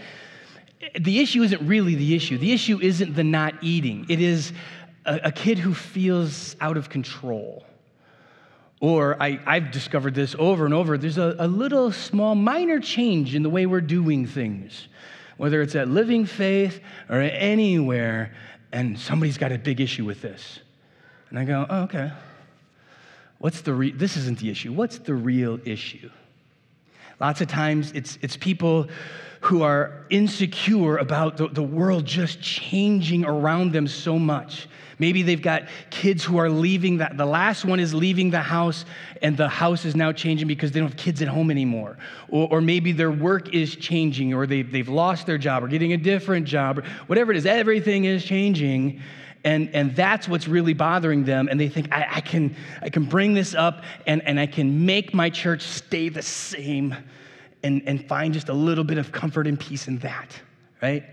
The 0.99 1.21
issue 1.21 1.43
isn't 1.43 1.67
really 1.67 1.95
the 1.95 2.15
issue. 2.15 2.39
The 2.39 2.53
issue 2.53 2.81
isn't 2.81 3.15
the 3.15 3.25
not 3.25 3.55
eating, 3.63 4.07
it 4.09 4.21
is 4.21 4.53
a, 5.05 5.21
a 5.25 5.33
kid 5.33 5.59
who 5.59 5.75
feels 5.75 6.57
out 6.61 6.77
of 6.77 6.89
control. 6.89 7.65
Or 8.83 9.17
I, 9.23 9.39
have 9.47 9.71
discovered 9.71 10.13
this 10.17 10.35
over 10.41 10.65
and 10.65 10.75
over 10.75 10.99
there's 10.99 11.17
a, 11.17 11.37
a 11.39 11.47
little 11.47 11.93
small, 11.93 12.35
minor 12.35 12.81
change 12.81 13.37
in 13.37 13.45
the 13.45 13.49
way 13.49 13.65
we're 13.65 13.81
doing 13.81 14.27
things, 14.27 14.89
whether 15.37 15.63
it's 15.63 15.77
at 15.77 15.87
Living 15.87 16.27
Faith 16.27 16.81
or 17.09 17.21
anywhere, 17.21 18.35
and 18.73 18.99
somebody's 18.99 19.39
got 19.39 19.53
a 19.53 19.59
big 19.59 19.81
issue 19.81 20.05
with 20.05 20.21
this. 20.21 20.59
And 21.31 21.39
I 21.39 21.45
go, 21.45 21.65
oh, 21.71 21.83
okay. 21.83 22.11
What's 23.39 23.61
the 23.61 23.73
re- 23.73 23.93
this 23.93 24.17
isn't 24.17 24.41
the 24.41 24.51
issue. 24.51 24.73
What's 24.73 24.99
the 24.99 25.15
real 25.15 25.61
issue? 25.65 26.11
Lots 27.23 27.41
of 27.41 27.47
times 27.47 27.93
it's, 27.93 28.19
it's 28.21 28.37
people 28.37 28.89
who 29.43 29.63
are 29.63 30.05
insecure 30.11 30.97
about 30.97 31.37
the, 31.37 31.47
the 31.47 31.63
world 31.63 32.05
just 32.05 32.41
changing 32.43 33.25
around 33.25 33.73
them 33.73 33.87
so 33.87 34.19
much. 34.19 34.69
Maybe 34.99 35.23
they've 35.23 35.41
got 35.41 35.69
kids 35.91 36.25
who 36.25 36.39
are 36.39 36.51
leaving, 36.51 36.97
the, 36.97 37.11
the 37.15 37.25
last 37.25 37.65
one 37.65 37.79
is 37.79 37.95
leaving 37.95 38.31
the 38.31 38.41
house, 38.41 38.85
and 39.21 39.37
the 39.37 39.49
house 39.49 39.85
is 39.85 39.95
now 39.95 40.11
changing 40.11 40.49
because 40.49 40.73
they 40.73 40.81
don't 40.81 40.89
have 40.89 40.99
kids 40.99 41.23
at 41.23 41.29
home 41.29 41.51
anymore. 41.51 41.97
Or, 42.29 42.49
or 42.51 42.61
maybe 42.61 42.91
their 42.91 43.11
work 43.13 43.55
is 43.55 43.77
changing, 43.77 44.35
or 44.35 44.47
they've, 44.47 44.71
they've 44.71 44.89
lost 44.89 45.27
their 45.27 45.39
job, 45.39 45.63
or 45.63 45.69
getting 45.69 45.93
a 45.93 45.97
different 45.97 46.47
job, 46.47 46.81
or 46.81 46.83
whatever 47.07 47.31
it 47.31 47.37
is, 47.37 47.47
everything 47.47 48.05
is 48.05 48.25
changing. 48.25 49.01
And, 49.45 49.71
and 49.75 49.97
that's 49.97 50.29
what's 50.29 50.47
really 50.47 50.73
bothering 50.73 51.25
them. 51.25 51.49
And 51.51 51.59
they 51.59 51.69
think, 51.69 51.93
I, 51.93 52.07
I, 52.17 52.21
can, 52.21 52.55
I 52.81 52.91
can 52.91 53.05
bring 53.05 53.35
this 53.35 53.55
up 53.55 53.83
and, 54.07 54.23
and 54.27 54.39
I 54.39 54.47
can 54.47 54.87
make 54.87 55.13
my 55.13 55.31
church 55.31 55.63
stay 55.63 56.09
the 56.09 56.23
same 56.23 56.95
and, 57.65 57.83
and 57.87 58.07
find 58.09 58.33
just 58.33 58.49
a 58.49 58.55
little 58.55 58.85
bit 58.85 58.99
of 58.99 59.11
comfort 59.11 59.47
and 59.47 59.59
peace 59.59 59.89
in 59.89 59.99
that, 59.99 60.41
right? 60.81 61.05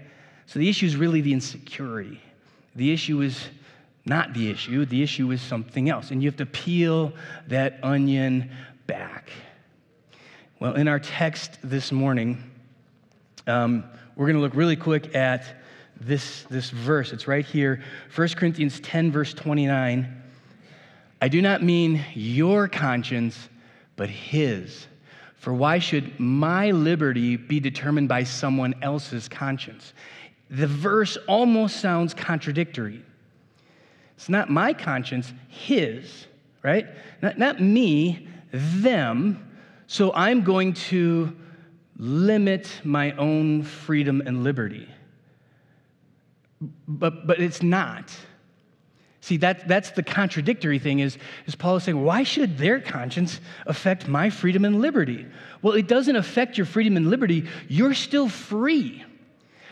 So 0.46 0.60
the 0.60 0.70
issue 0.70 0.86
is 0.86 0.96
really 0.96 1.22
the 1.22 1.34
insecurity. 1.34 2.22
The 2.76 2.92
issue 2.92 3.22
is 3.22 3.48
not 4.06 4.34
the 4.34 4.50
issue. 4.50 4.86
The 4.86 5.02
issue 5.02 5.32
is 5.32 5.42
something 5.42 5.90
else. 5.90 6.12
And 6.12 6.22
you 6.22 6.30
have 6.30 6.38
to 6.38 6.46
peel 6.46 7.14
that 7.48 7.80
onion 7.84 8.52
back. 8.88 9.30
Well, 10.60 10.76
in 10.76 10.88
our 10.88 11.00
text 11.00 11.60
this 11.64 11.92
morning, 11.92 12.44
um, 13.48 13.84
we're 14.16 14.26
going 14.26 14.36
to 14.36 14.42
look 14.42 14.56
really 14.56 14.76
quick 14.76 15.16
at 15.16 15.59
this, 16.02 16.44
this 16.44 16.70
verse. 16.70 17.12
It's 17.14 17.28
right 17.28 17.46
here 17.46 17.84
1 18.16 18.30
Corinthians 18.30 18.80
10, 18.80 19.12
verse 19.12 19.34
29. 19.34 20.16
I 21.22 21.28
do 21.28 21.42
not 21.42 21.62
mean 21.62 22.04
your 22.14 22.68
conscience, 22.68 23.50
but 23.96 24.10
his. 24.10 24.88
For 25.36 25.54
why 25.54 25.80
should 25.80 26.20
my 26.20 26.72
liberty 26.72 27.36
be 27.36 27.60
determined 27.60 28.08
by 28.08 28.24
someone 28.24 28.76
else's 28.82 29.28
conscience? 29.28 29.94
The 30.50 30.68
verse 30.68 31.18
almost 31.28 31.80
sounds 31.80 32.14
contradictory. 32.14 33.04
It's 34.16 34.30
not 34.30 34.50
my 34.50 34.74
conscience, 34.74 35.32
his, 35.48 36.28
right? 36.64 36.88
Not, 37.22 37.38
not 37.38 37.62
me, 37.62 38.28
them. 38.52 39.46
So 39.88 40.14
I'm 40.14 40.44
going 40.44 40.74
to 40.74 41.36
limit 41.98 42.70
my 42.84 43.12
own 43.14 43.64
freedom 43.64 44.22
and 44.26 44.44
liberty. 44.44 44.88
But, 46.88 47.26
but 47.26 47.40
it's 47.40 47.64
not. 47.64 48.14
See, 49.22 49.38
that, 49.38 49.68
that's 49.68 49.92
the 49.92 50.04
contradictory 50.04 50.80
thing 50.80 51.00
is, 51.00 51.18
is 51.46 51.56
Paul 51.56 51.78
is 51.78 51.84
saying, 51.84 52.04
why 52.04 52.24
should 52.24 52.58
their 52.58 52.80
conscience 52.80 53.40
affect 53.66 54.08
my 54.08 54.30
freedom 54.30 54.66
and 54.66 54.82
liberty? 54.82 55.26
Well, 55.62 55.74
it 55.74 55.88
doesn't 55.88 56.16
affect 56.16 56.58
your 56.58 56.66
freedom 56.66 56.96
and 56.96 57.10
liberty. 57.10 57.48
You're 57.68 57.94
still 57.94 58.30
free. 58.30 59.04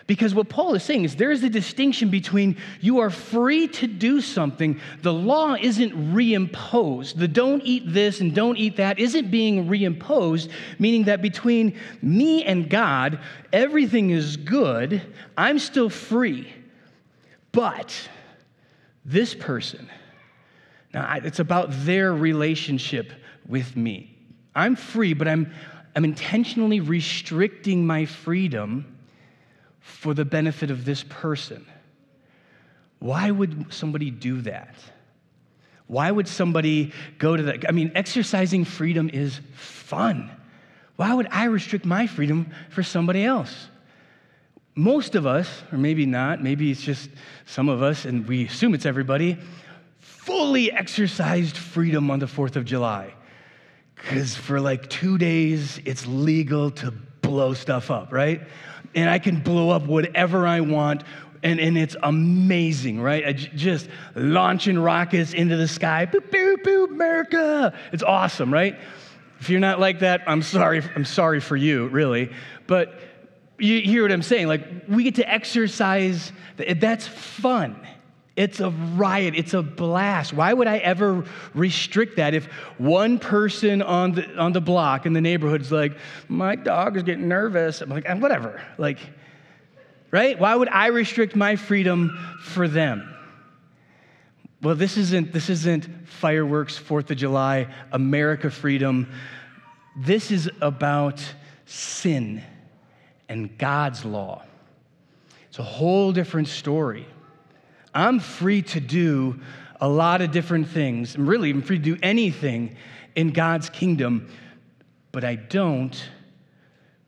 Because 0.06 0.34
what 0.34 0.48
Paul 0.48 0.74
is 0.74 0.84
saying 0.84 1.04
is 1.04 1.18
there 1.18 1.32
is 1.32 1.44
a 1.44 1.50
distinction 1.50 2.10
between 2.10 2.56
you 2.80 3.00
are 3.00 3.10
free 3.10 3.68
to 3.68 3.88
do 3.88 4.22
something. 4.22 4.80
The 5.02 5.12
law 5.12 5.56
isn't 5.60 6.14
reimposed. 6.14 7.16
The 7.18 7.28
don't 7.28 7.62
eat 7.66 7.84
this 7.86 8.22
and 8.22 8.34
don't 8.34 8.58
eat 8.58 8.78
that 8.78 9.00
isn't 9.00 9.30
being 9.30 9.68
reimposed, 9.68 10.50
meaning 10.80 11.04
that 11.06 11.22
between 11.22 11.78
me 12.02 12.46
and 12.46 12.70
God, 12.70 13.20
everything 13.52 14.12
is 14.12 14.38
good. 14.38 15.02
I'm 15.38 15.60
still 15.60 15.90
free. 15.90 16.54
But 17.58 18.08
this 19.04 19.34
person, 19.34 19.90
now 20.94 21.18
it's 21.24 21.40
about 21.40 21.70
their 21.72 22.14
relationship 22.14 23.12
with 23.48 23.76
me. 23.76 24.16
I'm 24.54 24.76
free, 24.76 25.16
but 25.16 25.28
I'm, 25.28 25.52
I'm 25.96 26.06
intentionally 26.06 26.82
restricting 26.82 27.88
my 27.88 28.06
freedom 28.06 28.96
for 29.80 30.14
the 30.14 30.24
benefit 30.24 30.70
of 30.70 30.86
this 30.86 31.04
person. 31.10 31.66
Why 33.00 33.32
would 33.32 33.74
somebody 33.74 34.12
do 34.12 34.42
that? 34.42 34.76
Why 35.88 36.12
would 36.12 36.28
somebody 36.28 36.94
go 37.18 37.36
to 37.36 37.42
that? 37.42 37.68
I 37.68 37.72
mean, 37.72 37.92
exercising 37.96 38.66
freedom 38.66 39.10
is 39.12 39.42
fun. 39.56 40.30
Why 40.96 41.12
would 41.12 41.28
I 41.32 41.46
restrict 41.46 41.86
my 41.86 42.06
freedom 42.06 42.52
for 42.70 42.84
somebody 42.84 43.26
else? 43.26 43.68
Most 44.78 45.16
of 45.16 45.26
us, 45.26 45.64
or 45.72 45.78
maybe 45.78 46.06
not, 46.06 46.42
maybe 46.42 46.70
it's 46.70 46.82
just 46.82 47.10
some 47.48 47.68
of 47.68 47.82
us, 47.82 48.06
and 48.06 48.28
we 48.28 48.46
assume 48.46 48.76
it's 48.76 48.86
everybody, 48.86 49.38
fully 50.00 50.72
exercised 50.72 51.58
freedom 51.58 52.12
on 52.12 52.20
the 52.20 52.28
4th 52.28 52.56
of 52.56 52.64
July. 52.64 53.14
Because 53.96 54.36
for 54.36 54.62
like 54.62 54.88
two 54.88 55.18
days, 55.18 55.82
it's 55.84 56.06
legal 56.06 56.70
to 56.72 56.92
blow 57.22 57.56
stuff 57.56 57.90
up, 57.90 58.14
right? 58.14 58.42
And 58.94 59.10
I 59.10 59.18
can 59.18 59.42
blow 59.42 59.72
up 59.72 59.88
whatever 59.88 60.46
I 60.46 60.62
want, 60.62 61.04
and, 61.42 61.60
and 61.60 61.76
it's 61.76 61.96
amazing, 62.04 63.02
right? 63.02 63.26
I 63.26 63.34
j- 63.34 63.52
just 63.56 63.90
launching 64.14 64.78
rockets 64.78 65.34
into 65.34 65.58
the 65.58 65.68
sky, 65.68 66.06
boop, 66.06 66.30
boop, 66.30 66.58
boop, 66.58 66.92
America. 66.92 67.74
It's 67.92 68.04
awesome, 68.04 68.54
right? 68.54 68.78
If 69.40 69.50
you're 69.50 69.60
not 69.60 69.80
like 69.80 70.00
that, 70.00 70.22
I'm 70.28 70.44
sorry, 70.44 70.84
I'm 70.96 71.06
sorry 71.06 71.40
for 71.40 71.56
you, 71.56 71.88
really. 71.88 72.32
But 72.68 73.00
you 73.60 73.82
hear 73.82 74.04
what 74.04 74.12
I'm 74.12 74.22
saying? 74.22 74.48
Like, 74.48 74.64
we 74.88 75.04
get 75.04 75.16
to 75.16 75.30
exercise, 75.30 76.32
that's 76.58 77.08
fun. 77.08 77.88
It's 78.36 78.60
a 78.60 78.70
riot, 78.70 79.34
it's 79.36 79.56
a 79.56 79.64
blast. 79.64 80.32
Why 80.32 80.54
would 80.54 80.68
I 80.68 80.78
ever 80.78 81.26
restrict 81.56 82.18
that 82.18 82.36
if 82.36 82.46
one 82.78 83.18
person 83.18 83.82
on 83.82 84.12
the, 84.12 84.38
on 84.38 84.54
the 84.54 84.62
block 84.62 85.08
in 85.08 85.14
the 85.14 85.22
neighborhood 85.22 85.62
is 85.62 85.72
like, 85.72 85.98
my 86.28 86.56
dog 86.56 86.98
is 86.98 87.04
getting 87.04 87.28
nervous? 87.28 87.82
I'm 87.82 87.90
like, 87.90 88.08
whatever. 88.08 88.62
Like, 88.78 89.00
right? 90.12 90.38
Why 90.38 90.54
would 90.54 90.70
I 90.70 90.88
restrict 90.88 91.36
my 91.36 91.56
freedom 91.56 92.38
for 92.44 92.68
them? 92.68 93.12
Well, 94.62 94.76
this 94.76 94.98
isn't, 94.98 95.34
this 95.34 95.50
isn't 95.50 96.08
fireworks, 96.08 96.78
Fourth 96.78 97.10
of 97.10 97.18
July, 97.18 97.68
America 97.92 98.52
freedom. 98.52 99.12
This 99.96 100.30
is 100.30 100.48
about 100.62 101.24
sin 101.66 102.44
and 103.30 103.58
God's 103.58 104.06
law. 104.06 104.44
It's 105.50 105.60
a 105.60 105.64
whole 105.64 106.12
different 106.12 106.48
story. 106.48 107.06
I'm 107.94 108.20
free 108.20 108.62
to 108.64 108.80
do 108.80 109.40
a 109.80 109.88
lot 109.88 110.22
of 110.22 110.32
different 110.32 110.68
things. 110.68 111.16
I'm 111.16 111.28
really 111.28 111.50
I'm 111.50 111.62
free 111.62 111.78
to 111.78 111.84
do 111.84 111.98
anything 112.02 112.76
in 113.16 113.32
God's 113.32 113.70
kingdom, 113.70 114.30
but 115.12 115.24
I 115.24 115.36
don't 115.36 116.10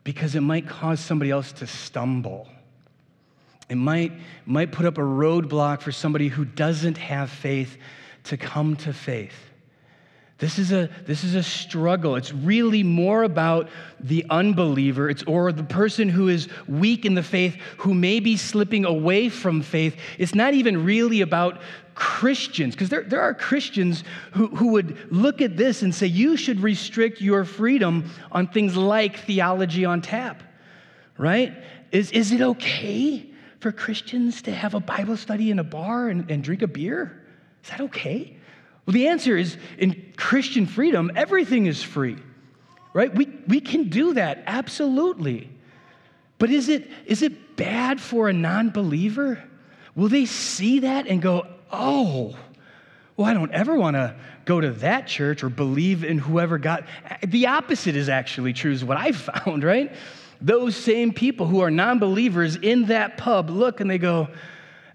because 0.04 0.34
it 0.34 0.40
might 0.40 0.66
cause 0.66 1.00
somebody 1.00 1.30
else 1.30 1.52
to 1.52 1.66
stumble. 1.66 2.48
It 3.68 3.76
might, 3.76 4.12
might 4.46 4.72
put 4.72 4.86
up 4.86 4.98
a 4.98 5.02
roadblock 5.02 5.82
for 5.82 5.92
somebody 5.92 6.28
who 6.28 6.44
doesn't 6.44 6.98
have 6.98 7.30
faith 7.30 7.76
to 8.24 8.36
come 8.36 8.76
to 8.76 8.92
faith. 8.92 9.49
This 10.40 10.58
is 10.58 10.72
a, 10.72 10.88
this 11.04 11.22
is 11.22 11.34
a 11.34 11.42
struggle. 11.42 12.16
It's 12.16 12.32
really 12.32 12.82
more 12.82 13.24
about 13.24 13.68
the 14.00 14.24
unbeliever, 14.30 15.10
it's, 15.10 15.22
or 15.24 15.52
the 15.52 15.62
person 15.62 16.08
who 16.08 16.28
is 16.28 16.48
weak 16.66 17.04
in 17.04 17.14
the 17.14 17.22
faith, 17.22 17.56
who 17.76 17.92
may 17.92 18.20
be 18.20 18.38
slipping 18.38 18.86
away 18.86 19.28
from 19.28 19.60
faith. 19.60 19.96
It's 20.16 20.34
not 20.34 20.54
even 20.54 20.82
really 20.82 21.20
about 21.20 21.60
Christians, 21.94 22.74
because 22.74 22.88
there, 22.88 23.02
there 23.02 23.20
are 23.20 23.34
Christians 23.34 24.02
who, 24.32 24.46
who 24.46 24.68
would 24.68 25.12
look 25.12 25.42
at 25.42 25.58
this 25.58 25.82
and 25.82 25.94
say, 25.94 26.06
you 26.06 26.38
should 26.38 26.60
restrict 26.60 27.20
your 27.20 27.44
freedom 27.44 28.10
on 28.32 28.48
things 28.48 28.74
like 28.74 29.18
theology 29.18 29.84
on 29.84 30.00
tap, 30.00 30.42
right? 31.18 31.52
Is, 31.92 32.10
is 32.12 32.32
it 32.32 32.40
okay 32.40 33.30
for 33.58 33.72
Christians 33.72 34.40
to 34.42 34.52
have 34.52 34.72
a 34.72 34.80
Bible 34.80 35.18
study 35.18 35.50
in 35.50 35.58
a 35.58 35.64
bar 35.64 36.08
and, 36.08 36.30
and 36.30 36.42
drink 36.42 36.62
a 36.62 36.66
beer? 36.66 37.26
Is 37.62 37.68
that 37.68 37.82
okay? 37.82 38.38
Well, 38.90 38.94
the 38.94 39.06
answer 39.06 39.36
is 39.36 39.56
in 39.78 40.14
Christian 40.16 40.66
freedom, 40.66 41.12
everything 41.14 41.66
is 41.66 41.80
free, 41.80 42.16
right? 42.92 43.14
We, 43.14 43.28
we 43.46 43.60
can 43.60 43.88
do 43.88 44.14
that, 44.14 44.42
absolutely. 44.48 45.48
But 46.38 46.50
is 46.50 46.68
it, 46.68 46.90
is 47.06 47.22
it 47.22 47.54
bad 47.54 48.00
for 48.00 48.28
a 48.28 48.32
non 48.32 48.70
believer? 48.70 49.40
Will 49.94 50.08
they 50.08 50.24
see 50.26 50.80
that 50.80 51.06
and 51.06 51.22
go, 51.22 51.46
oh, 51.70 52.36
well, 53.16 53.28
I 53.28 53.32
don't 53.32 53.52
ever 53.52 53.76
want 53.76 53.94
to 53.94 54.16
go 54.44 54.60
to 54.60 54.72
that 54.72 55.06
church 55.06 55.44
or 55.44 55.50
believe 55.50 56.02
in 56.02 56.18
whoever 56.18 56.58
got. 56.58 56.84
The 57.24 57.46
opposite 57.46 57.94
is 57.94 58.08
actually 58.08 58.54
true, 58.54 58.72
is 58.72 58.84
what 58.84 58.96
I 58.96 59.12
found, 59.12 59.62
right? 59.62 59.94
Those 60.40 60.74
same 60.74 61.12
people 61.12 61.46
who 61.46 61.60
are 61.60 61.70
non 61.70 62.00
believers 62.00 62.56
in 62.56 62.86
that 62.86 63.18
pub 63.18 63.50
look 63.50 63.78
and 63.78 63.88
they 63.88 63.98
go, 63.98 64.30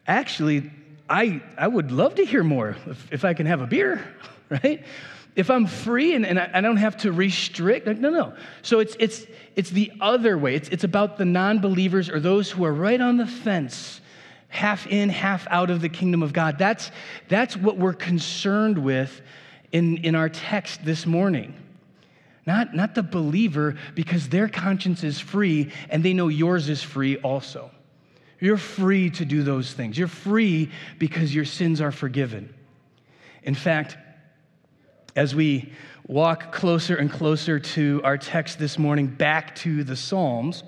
actually, 0.05 0.69
I, 1.09 1.41
I 1.57 1.67
would 1.67 1.91
love 1.91 2.15
to 2.15 2.25
hear 2.25 2.43
more 2.43 2.75
if, 2.87 3.13
if 3.13 3.25
I 3.25 3.33
can 3.33 3.45
have 3.45 3.61
a 3.61 3.67
beer, 3.67 4.05
right? 4.49 4.83
If 5.35 5.49
I'm 5.49 5.67
free 5.67 6.15
and, 6.15 6.25
and 6.25 6.39
I, 6.39 6.49
I 6.53 6.61
don't 6.61 6.77
have 6.77 6.97
to 6.97 7.11
restrict, 7.11 7.87
like, 7.87 7.99
no, 7.99 8.09
no. 8.09 8.33
So 8.61 8.79
it's, 8.79 8.95
it's, 8.99 9.25
it's 9.55 9.69
the 9.69 9.91
other 10.01 10.37
way. 10.37 10.55
It's, 10.55 10.69
it's 10.69 10.83
about 10.83 11.17
the 11.17 11.25
non 11.25 11.59
believers 11.59 12.09
or 12.09 12.19
those 12.19 12.49
who 12.49 12.63
are 12.63 12.73
right 12.73 12.99
on 12.99 13.17
the 13.17 13.27
fence, 13.27 14.01
half 14.47 14.87
in, 14.87 15.09
half 15.09 15.45
out 15.49 15.69
of 15.69 15.81
the 15.81 15.89
kingdom 15.89 16.23
of 16.23 16.33
God. 16.33 16.57
That's, 16.57 16.89
that's 17.27 17.55
what 17.57 17.77
we're 17.77 17.93
concerned 17.93 18.77
with 18.77 19.21
in, 19.71 19.97
in 19.97 20.15
our 20.15 20.29
text 20.29 20.85
this 20.85 21.05
morning. 21.05 21.53
Not, 22.47 22.73
not 22.73 22.95
the 22.95 23.03
believer, 23.03 23.75
because 23.95 24.29
their 24.29 24.47
conscience 24.47 25.03
is 25.03 25.19
free 25.19 25.71
and 25.89 26.03
they 26.03 26.13
know 26.13 26.27
yours 26.27 26.69
is 26.69 26.81
free 26.81 27.17
also. 27.17 27.71
You're 28.39 28.57
free 28.57 29.09
to 29.11 29.25
do 29.25 29.43
those 29.43 29.71
things. 29.71 29.97
You're 29.97 30.07
free 30.07 30.71
because 30.99 31.33
your 31.33 31.45
sins 31.45 31.81
are 31.81 31.91
forgiven. 31.91 32.53
In 33.43 33.55
fact, 33.55 33.97
as 35.15 35.33
we 35.33 35.71
walk 36.07 36.51
closer 36.51 36.95
and 36.95 37.11
closer 37.11 37.59
to 37.59 38.01
our 38.03 38.17
text 38.17 38.59
this 38.59 38.77
morning, 38.77 39.07
back 39.07 39.55
to 39.55 39.83
the 39.83 39.95
Psalms, 39.95 40.63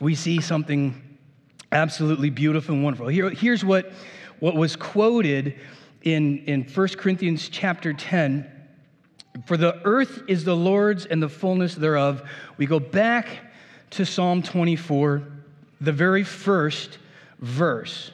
we 0.00 0.14
see 0.14 0.40
something 0.40 1.00
absolutely 1.72 2.30
beautiful 2.30 2.74
and 2.74 2.84
wonderful. 2.84 3.08
Here, 3.08 3.30
here's 3.30 3.64
what, 3.64 3.92
what 4.38 4.54
was 4.54 4.76
quoted 4.76 5.58
in, 6.02 6.38
in 6.44 6.64
1 6.64 6.88
Corinthians 6.98 7.48
chapter 7.48 7.92
10 7.92 8.50
For 9.46 9.56
the 9.56 9.80
earth 9.84 10.22
is 10.28 10.44
the 10.44 10.54
Lord's 10.54 11.06
and 11.06 11.22
the 11.22 11.28
fullness 11.28 11.74
thereof. 11.74 12.28
We 12.58 12.66
go 12.66 12.78
back 12.78 13.53
to 13.94 14.06
Psalm 14.06 14.42
24, 14.42 15.22
the 15.80 15.92
very 15.92 16.24
first 16.24 16.98
verse. 17.38 18.10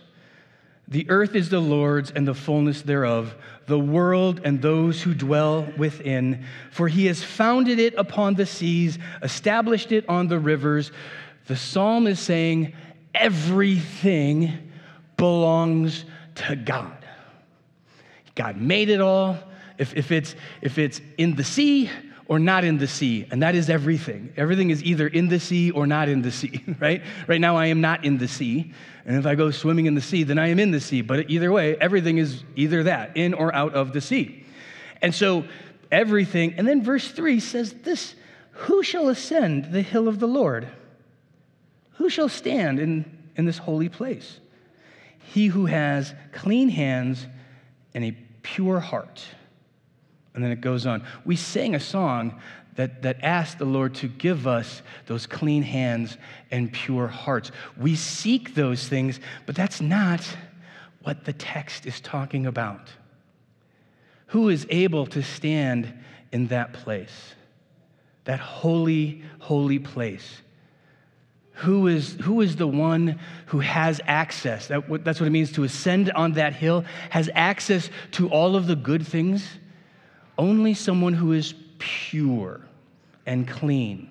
The 0.89 1.09
earth 1.09 1.35
is 1.35 1.49
the 1.49 1.61
Lord's 1.61 2.11
and 2.11 2.27
the 2.27 2.35
fullness 2.35 2.83
thereof, 2.83 3.35
the 3.67 3.79
world 3.79 4.41
and 4.45 4.61
those 4.61 5.01
who 5.01 5.15
dwell 5.15 5.73
within. 5.77 6.45
For 6.73 6.89
he 6.89 7.07
has 7.07 7.23
founded 7.23 7.79
it 7.79 7.95
upon 7.95 8.35
the 8.35 8.47
seas, 8.47 8.99
established 9.23 9.93
it 9.93 10.09
on 10.09 10.29
the 10.29 10.39
rivers. 10.39 10.91
The 11.47 11.57
psalm 11.57 12.07
is 12.07 12.19
saying, 12.19 12.75
everything 13.15 14.71
belongs 15.17 16.05
to 16.35 16.57
God. 16.57 17.07
God 18.35 18.57
made 18.61 18.89
it 18.89 19.01
all. 19.01 19.39
If, 19.79 19.97
if, 19.97 20.13
it's, 20.13 20.35
if 20.61 20.79
it's 20.79 21.01
in 21.17 21.37
the 21.37 21.45
sea, 21.45 21.89
or 22.31 22.39
not 22.39 22.63
in 22.63 22.79
the 22.79 22.87
sea, 22.87 23.27
and 23.33 23.43
that 23.43 23.57
is 23.57 23.69
everything. 23.69 24.33
Everything 24.37 24.71
is 24.71 24.85
either 24.85 25.09
in 25.09 25.29
the 25.29 25.41
sea 25.41 25.73
or 25.73 25.85
not 25.85 26.09
in 26.09 26.23
the 26.23 26.31
sea, 26.41 26.63
right? 26.79 27.03
Right 27.27 27.41
now, 27.41 27.57
I 27.57 27.67
am 27.67 27.81
not 27.81 28.05
in 28.05 28.19
the 28.19 28.29
sea, 28.29 28.73
and 29.05 29.17
if 29.19 29.27
I 29.27 29.35
go 29.35 29.51
swimming 29.51 29.87
in 29.87 29.97
the 29.97 30.01
sea, 30.01 30.23
then 30.23 30.39
I 30.39 30.47
am 30.47 30.61
in 30.61 30.71
the 30.71 30.81
sea. 30.81 31.03
But 31.03 31.29
either 31.29 31.51
way, 31.51 31.77
everything 31.79 32.19
is 32.19 32.45
either 32.55 32.85
that, 32.85 33.17
in 33.17 33.35
or 33.35 33.53
out 33.53 33.75
of 33.75 33.93
the 33.93 34.01
sea. 34.01 34.45
And 35.03 35.13
so, 35.13 35.45
everything, 35.91 36.55
and 36.57 36.69
then 36.69 36.85
verse 36.85 37.11
3 37.11 37.41
says 37.41 37.73
this 37.83 38.15
Who 38.53 38.85
shall 38.85 39.09
ascend 39.09 39.73
the 39.73 39.83
hill 39.83 40.07
of 40.07 40.21
the 40.21 40.29
Lord? 40.29 40.69
Who 41.95 42.09
shall 42.09 42.29
stand 42.29 42.79
in, 42.79 43.29
in 43.35 43.45
this 43.45 43.59
holy 43.59 43.89
place? 43.89 44.39
He 45.19 45.49
who 45.49 45.67
has 45.67 46.15
clean 46.31 46.69
hands 46.69 47.27
and 47.93 48.05
a 48.05 48.17
pure 48.43 48.79
heart 48.79 49.21
and 50.35 50.45
then 50.45 50.53
it 50.53 50.61
goes 50.61 50.87
on. 50.87 51.05
We 51.25 51.37
sang 51.37 51.75
a 51.75 51.81
song 51.81 52.41
that, 52.77 53.03
that 53.03 53.19
asked 53.23 53.59
the 53.59 53.65
Lord 53.65 53.95
to 53.97 54.09
give 54.09 54.47
us 54.47 54.83
those 55.07 55.27
clean 55.27 55.63
hands 55.63 56.17
and 56.51 56.73
pure 56.73 57.09
hearts. 57.09 57.51
We 57.77 57.97
seek 57.97 58.55
those 58.55 58.87
things, 58.87 59.21
but 59.47 59.55
that's 59.55 59.81
not 59.81 60.27
what 61.03 61.25
the 61.25 61.33
text 61.33 61.87
is 61.87 62.01
talking 62.01 62.47
about. 62.47 62.89
Who 64.29 64.49
is 64.49 64.67
able 64.71 65.07
to 65.07 65.23
stand 65.23 65.93
in 66.31 66.47
that 66.49 66.73
place? 66.73 67.35
That 68.25 68.39
holy, 68.39 69.25
holy 69.41 69.81
place. 69.81 70.43
Who 71.55 71.89
is, 71.89 72.17
who 72.23 72.41
is 72.41 72.57
the 72.57 72.69
one 72.69 73.19
who 73.47 73.59
has 73.59 74.01
access? 74.07 74.69
That, 74.69 75.05
that's 75.05 75.21
what 75.21 75.27
it 75.27 75.31
means 75.31 75.53
to 75.53 75.65
ascend 75.65 76.11
on 76.13 76.33
that 76.35 76.55
hill, 76.55 76.85
has 77.11 77.29
access 77.35 77.91
to 78.13 78.29
all 78.31 78.57
of 78.57 78.67
the 78.67 78.77
good 78.77 79.07
things 79.07 79.45
only 80.39 80.75
someone 80.75 81.13
who 81.13 81.33
is 81.33 81.55
pure 81.79 82.61
and 83.27 83.47
clean, 83.47 84.11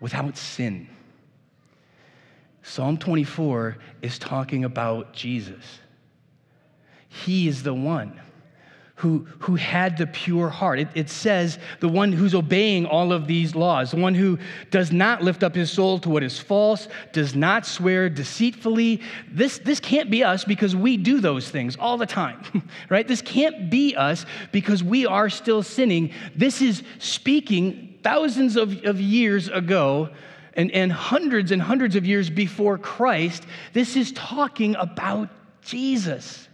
without 0.00 0.36
sin. 0.36 0.88
Psalm 2.62 2.98
24 2.98 3.78
is 4.02 4.18
talking 4.18 4.64
about 4.64 5.12
Jesus. 5.12 5.80
He 7.08 7.48
is 7.48 7.62
the 7.62 7.74
one 7.74 8.20
who, 8.98 9.24
who 9.38 9.54
had 9.54 9.96
the 9.96 10.08
pure 10.08 10.48
heart. 10.48 10.80
It, 10.80 10.88
it, 10.94 11.08
says 11.08 11.60
the 11.78 11.88
one 11.88 12.10
who's 12.10 12.34
obeying 12.34 12.84
all 12.84 13.12
of 13.12 13.28
these 13.28 13.54
laws, 13.54 13.92
the 13.92 13.96
one 13.96 14.12
who 14.12 14.38
does 14.72 14.90
not 14.90 15.22
lift 15.22 15.44
up 15.44 15.54
his 15.54 15.70
soul 15.70 16.00
to 16.00 16.10
what 16.10 16.24
is 16.24 16.40
false, 16.40 16.88
does 17.12 17.36
not 17.36 17.64
swear 17.64 18.10
deceitfully. 18.10 19.00
This, 19.30 19.58
this 19.60 19.78
can't 19.78 20.10
be 20.10 20.24
us 20.24 20.44
because 20.44 20.74
we 20.74 20.96
do 20.96 21.20
those 21.20 21.48
things 21.48 21.76
all 21.76 21.96
the 21.96 22.06
time, 22.06 22.42
right? 22.88 23.06
This 23.06 23.22
can't 23.22 23.70
be 23.70 23.94
us 23.94 24.26
because 24.50 24.82
we 24.82 25.06
are 25.06 25.30
still 25.30 25.62
sinning. 25.62 26.12
This 26.34 26.60
is 26.60 26.82
speaking 26.98 28.00
thousands 28.02 28.56
of, 28.56 28.84
of 28.84 29.00
years 29.00 29.46
ago 29.46 30.10
and, 30.54 30.72
and 30.72 30.90
hundreds 30.90 31.52
and 31.52 31.62
hundreds 31.62 31.94
of 31.94 32.04
years 32.04 32.30
before 32.30 32.78
Christ. 32.78 33.44
This 33.74 33.94
is 33.94 34.10
talking 34.10 34.74
about 34.74 35.28
Jesus 35.62 36.47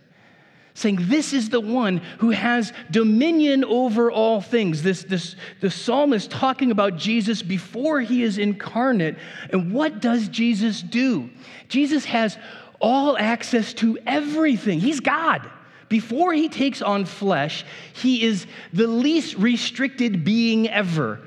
saying, 0.74 0.98
This 1.00 1.32
is 1.32 1.48
the 1.48 1.60
one 1.60 1.98
who 2.18 2.30
has 2.30 2.72
dominion 2.90 3.64
over 3.64 4.10
all 4.10 4.40
things. 4.40 4.82
This, 4.82 5.04
this, 5.04 5.36
the 5.60 5.70
psalm 5.70 6.12
is 6.12 6.26
talking 6.26 6.70
about 6.70 6.96
Jesus 6.96 7.42
before 7.42 8.00
he 8.00 8.22
is 8.22 8.38
incarnate. 8.38 9.16
And 9.50 9.72
what 9.72 10.00
does 10.00 10.28
Jesus 10.28 10.82
do? 10.82 11.30
Jesus 11.68 12.04
has 12.06 12.36
all 12.80 13.16
access 13.16 13.72
to 13.74 13.98
everything, 14.06 14.80
he's 14.80 15.00
God. 15.00 15.48
Before 15.88 16.32
he 16.32 16.48
takes 16.48 16.82
on 16.82 17.04
flesh, 17.04 17.64
he 17.92 18.24
is 18.24 18.46
the 18.72 18.88
least 18.88 19.36
restricted 19.36 20.24
being 20.24 20.68
ever. 20.68 21.20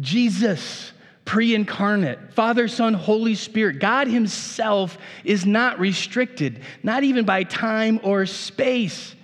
Jesus 0.00 0.93
pre 1.24 1.54
incarnate, 1.54 2.32
Father, 2.34 2.68
Son, 2.68 2.94
Holy 2.94 3.34
Spirit. 3.34 3.78
God 3.78 4.08
Himself 4.08 4.98
is 5.24 5.46
not 5.46 5.78
restricted, 5.78 6.60
not 6.82 7.04
even 7.04 7.24
by 7.24 7.44
time 7.44 8.00
or 8.02 8.26
space. 8.26 9.14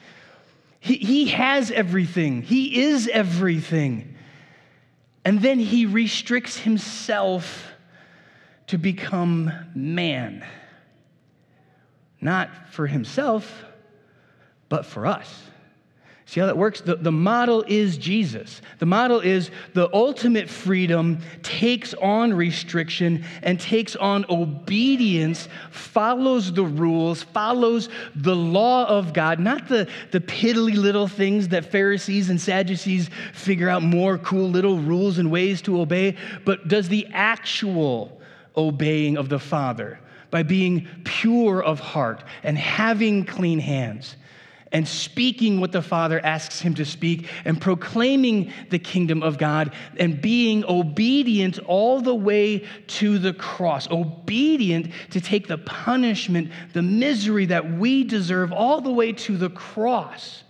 He, 0.80 0.96
he 0.96 1.26
has 1.28 1.70
everything, 1.70 2.42
He 2.42 2.82
is 2.82 3.08
everything. 3.08 4.16
And 5.24 5.42
then 5.42 5.58
He 5.58 5.84
restricts 5.84 6.56
Himself 6.56 7.66
to 8.68 8.78
become 8.78 9.52
man, 9.74 10.44
not 12.20 12.72
for 12.72 12.86
Himself, 12.86 13.64
but 14.68 14.86
for 14.86 15.06
us. 15.06 15.49
See 16.30 16.38
how 16.38 16.46
that 16.46 16.56
works? 16.56 16.80
The, 16.80 16.94
the 16.94 17.10
model 17.10 17.64
is 17.66 17.98
Jesus. 17.98 18.62
The 18.78 18.86
model 18.86 19.18
is 19.18 19.50
the 19.74 19.92
ultimate 19.92 20.48
freedom 20.48 21.18
takes 21.42 21.92
on 21.94 22.32
restriction 22.32 23.24
and 23.42 23.58
takes 23.58 23.96
on 23.96 24.24
obedience, 24.30 25.48
follows 25.72 26.52
the 26.52 26.62
rules, 26.62 27.24
follows 27.24 27.88
the 28.14 28.36
law 28.36 28.86
of 28.86 29.12
God, 29.12 29.40
not 29.40 29.66
the, 29.66 29.88
the 30.12 30.20
piddly 30.20 30.76
little 30.76 31.08
things 31.08 31.48
that 31.48 31.64
Pharisees 31.64 32.30
and 32.30 32.40
Sadducees 32.40 33.10
figure 33.32 33.68
out 33.68 33.82
more 33.82 34.16
cool 34.16 34.48
little 34.48 34.78
rules 34.78 35.18
and 35.18 35.32
ways 35.32 35.60
to 35.62 35.80
obey, 35.80 36.16
but 36.44 36.68
does 36.68 36.88
the 36.88 37.08
actual 37.12 38.20
obeying 38.56 39.16
of 39.16 39.28
the 39.30 39.40
Father 39.40 39.98
by 40.30 40.44
being 40.44 40.86
pure 41.02 41.60
of 41.60 41.80
heart 41.80 42.22
and 42.44 42.56
having 42.56 43.24
clean 43.24 43.58
hands 43.58 44.14
and 44.72 44.86
speaking 44.86 45.60
what 45.60 45.72
the 45.72 45.82
Father 45.82 46.24
asks 46.24 46.60
him 46.60 46.74
to 46.74 46.84
speak 46.84 47.28
and 47.44 47.60
proclaiming 47.60 48.52
the 48.70 48.78
kingdom 48.78 49.22
of 49.22 49.38
God 49.38 49.74
and 49.98 50.20
being 50.20 50.64
obedient 50.64 51.58
all 51.60 52.00
the 52.00 52.14
way 52.14 52.64
to 52.86 53.18
the 53.18 53.32
cross, 53.32 53.90
obedient 53.90 54.92
to 55.10 55.20
take 55.20 55.48
the 55.48 55.58
punishment, 55.58 56.50
the 56.72 56.82
misery 56.82 57.46
that 57.46 57.78
we 57.78 58.04
deserve 58.04 58.52
all 58.52 58.80
the 58.80 58.92
way 58.92 59.12
to 59.12 59.36
the 59.36 59.50
cross 59.50 60.44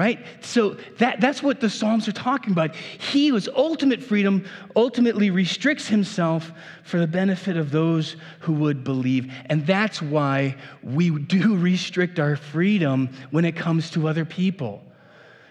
right? 0.00 0.24
So 0.40 0.78
that, 0.96 1.20
that's 1.20 1.42
what 1.42 1.60
the 1.60 1.68
Psalms 1.68 2.08
are 2.08 2.12
talking 2.12 2.52
about. 2.52 2.74
He 2.74 3.32
was 3.32 3.50
ultimate 3.54 4.02
freedom, 4.02 4.46
ultimately 4.74 5.28
restricts 5.28 5.88
himself 5.88 6.52
for 6.84 6.98
the 6.98 7.06
benefit 7.06 7.58
of 7.58 7.70
those 7.70 8.16
who 8.38 8.54
would 8.54 8.82
believe. 8.82 9.30
And 9.50 9.66
that's 9.66 10.00
why 10.00 10.56
we 10.82 11.10
do 11.10 11.54
restrict 11.58 12.18
our 12.18 12.36
freedom 12.36 13.10
when 13.30 13.44
it 13.44 13.56
comes 13.56 13.90
to 13.90 14.08
other 14.08 14.24
people. 14.24 14.82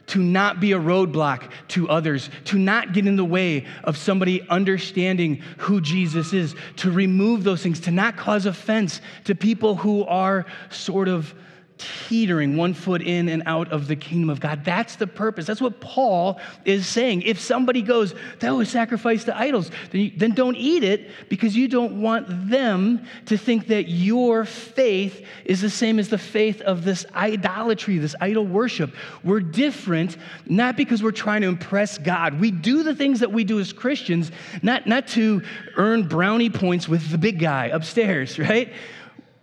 To 0.08 0.20
not 0.24 0.60
be 0.60 0.72
a 0.72 0.80
roadblock 0.80 1.52
to 1.68 1.88
others, 1.88 2.32
to 2.46 2.58
not 2.58 2.92
get 2.92 3.06
in 3.06 3.18
the 3.18 3.24
way 3.24 3.68
of 3.84 3.98
somebody 3.98 4.42
understanding 4.50 5.44
who 5.60 5.80
Jesus 5.80 6.34
is, 6.34 6.56
to 6.78 6.90
remove 6.90 7.44
those 7.44 7.62
things, 7.62 7.80
to 7.82 7.92
not 7.92 8.18
cause 8.18 8.48
offense 8.48 9.00
to 9.26 9.36
people 9.36 9.76
who 9.76 10.06
are 10.06 10.48
sort 10.72 11.08
of 11.08 11.36
teetering 11.80 12.58
one 12.58 12.74
foot 12.74 13.02
in 13.02 13.30
and 13.30 13.42
out 13.46 13.72
of 13.72 13.88
the 13.88 13.96
kingdom 13.96 14.30
of 14.30 14.40
God. 14.40 14.64
That's 14.64 14.98
the 14.98 15.08
purpose. 15.08 15.46
That's 15.46 15.62
what 15.62 15.80
Paul 15.80 16.40
is 16.66 16.86
saying. 16.86 17.24
If 17.24 17.40
somebody 17.40 17.82
goes, 17.82 18.14
that 18.40 18.52
was 18.52 18.70
sacrificed 18.70 19.26
to 19.28 19.38
idols, 19.38 19.72
then, 19.92 20.02
you, 20.02 20.12
then 20.16 20.32
don't 20.32 20.56
eat 20.56 20.84
it 20.84 21.10
because 21.30 21.56
you 21.56 21.68
don't 21.68 22.02
want 22.02 22.50
them 22.50 23.06
to 23.28 23.38
think 23.38 23.68
that 23.68 23.90
your 23.90 24.46
faith 24.46 25.26
is 25.46 25.62
the 25.62 25.70
same 25.70 26.00
as 26.00 26.10
the 26.10 26.18
faith 26.18 26.62
of 26.62 26.84
this 26.84 27.06
idolatry, 27.16 27.98
this 27.98 28.16
idol 28.22 28.46
worship. 28.46 28.94
We're 29.24 29.40
different, 29.40 30.18
not 30.46 30.76
because 30.76 31.02
we're 31.02 31.12
trying 31.12 31.42
to 31.42 31.48
impress 31.48 31.98
God. 31.98 32.40
We 32.40 32.52
do 32.52 32.84
the 32.84 32.96
things 32.96 33.22
that 33.22 33.32
we 33.32 33.44
do 33.44 33.60
as 33.60 33.74
Christians, 33.74 34.32
not, 34.62 34.86
not 34.86 35.08
to 35.10 35.42
earn 35.78 36.08
brownie 36.08 36.50
points 36.50 36.88
with 36.88 37.10
the 37.10 37.18
big 37.18 37.40
guy 37.40 37.68
upstairs, 37.68 38.38
right? 38.50 38.72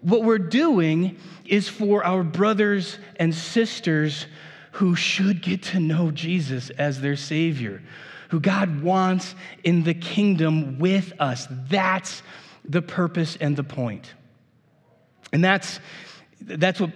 What 0.06 0.22
we're 0.22 0.38
doing 0.38 1.18
is 1.44 1.68
for 1.68 2.04
our 2.04 2.22
brothers 2.22 2.96
and 3.16 3.34
sisters 3.34 4.28
who 4.70 4.94
should 4.94 5.42
get 5.42 5.64
to 5.64 5.80
know 5.80 6.12
Jesus 6.12 6.70
as 6.70 7.00
their 7.00 7.16
Savior, 7.16 7.82
who 8.28 8.38
God 8.38 8.82
wants 8.82 9.34
in 9.64 9.82
the 9.82 9.94
kingdom 9.94 10.78
with 10.78 11.12
us. 11.18 11.48
That's 11.50 12.22
the 12.64 12.82
purpose 12.82 13.36
and 13.40 13.56
the 13.56 13.64
point. 13.64 14.14
And 15.32 15.42
that's, 15.42 15.80
that's 16.40 16.80
what, 16.80 16.92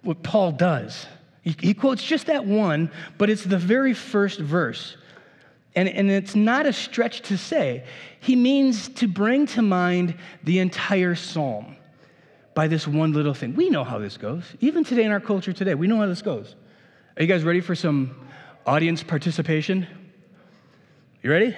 what 0.00 0.22
Paul 0.22 0.52
does. 0.52 1.04
He, 1.42 1.54
he 1.60 1.74
quotes 1.74 2.02
just 2.02 2.28
that 2.28 2.46
one, 2.46 2.90
but 3.18 3.28
it's 3.28 3.44
the 3.44 3.58
very 3.58 3.92
first 3.92 4.40
verse. 4.40 4.96
And, 5.76 5.86
and 5.86 6.10
it's 6.10 6.34
not 6.34 6.64
a 6.64 6.72
stretch 6.72 7.20
to 7.28 7.36
say. 7.36 7.84
He 8.20 8.36
means 8.36 8.88
to 8.88 9.06
bring 9.06 9.44
to 9.48 9.60
mind 9.60 10.14
the 10.44 10.60
entire 10.60 11.14
psalm 11.14 11.76
by 12.54 12.68
this 12.68 12.86
one 12.86 13.12
little 13.12 13.34
thing. 13.34 13.54
We 13.54 13.70
know 13.70 13.84
how 13.84 13.98
this 13.98 14.16
goes. 14.16 14.44
Even 14.60 14.84
today 14.84 15.04
in 15.04 15.10
our 15.10 15.20
culture 15.20 15.52
today, 15.52 15.74
we 15.74 15.86
know 15.86 15.98
how 15.98 16.06
this 16.06 16.22
goes. 16.22 16.54
Are 17.16 17.22
you 17.22 17.28
guys 17.28 17.44
ready 17.44 17.60
for 17.60 17.74
some 17.74 18.14
audience 18.66 19.02
participation? 19.02 19.86
You 21.22 21.30
ready? 21.30 21.56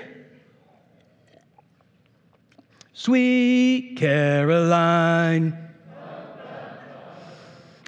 Sweet 2.92 3.96
Caroline. 3.96 5.62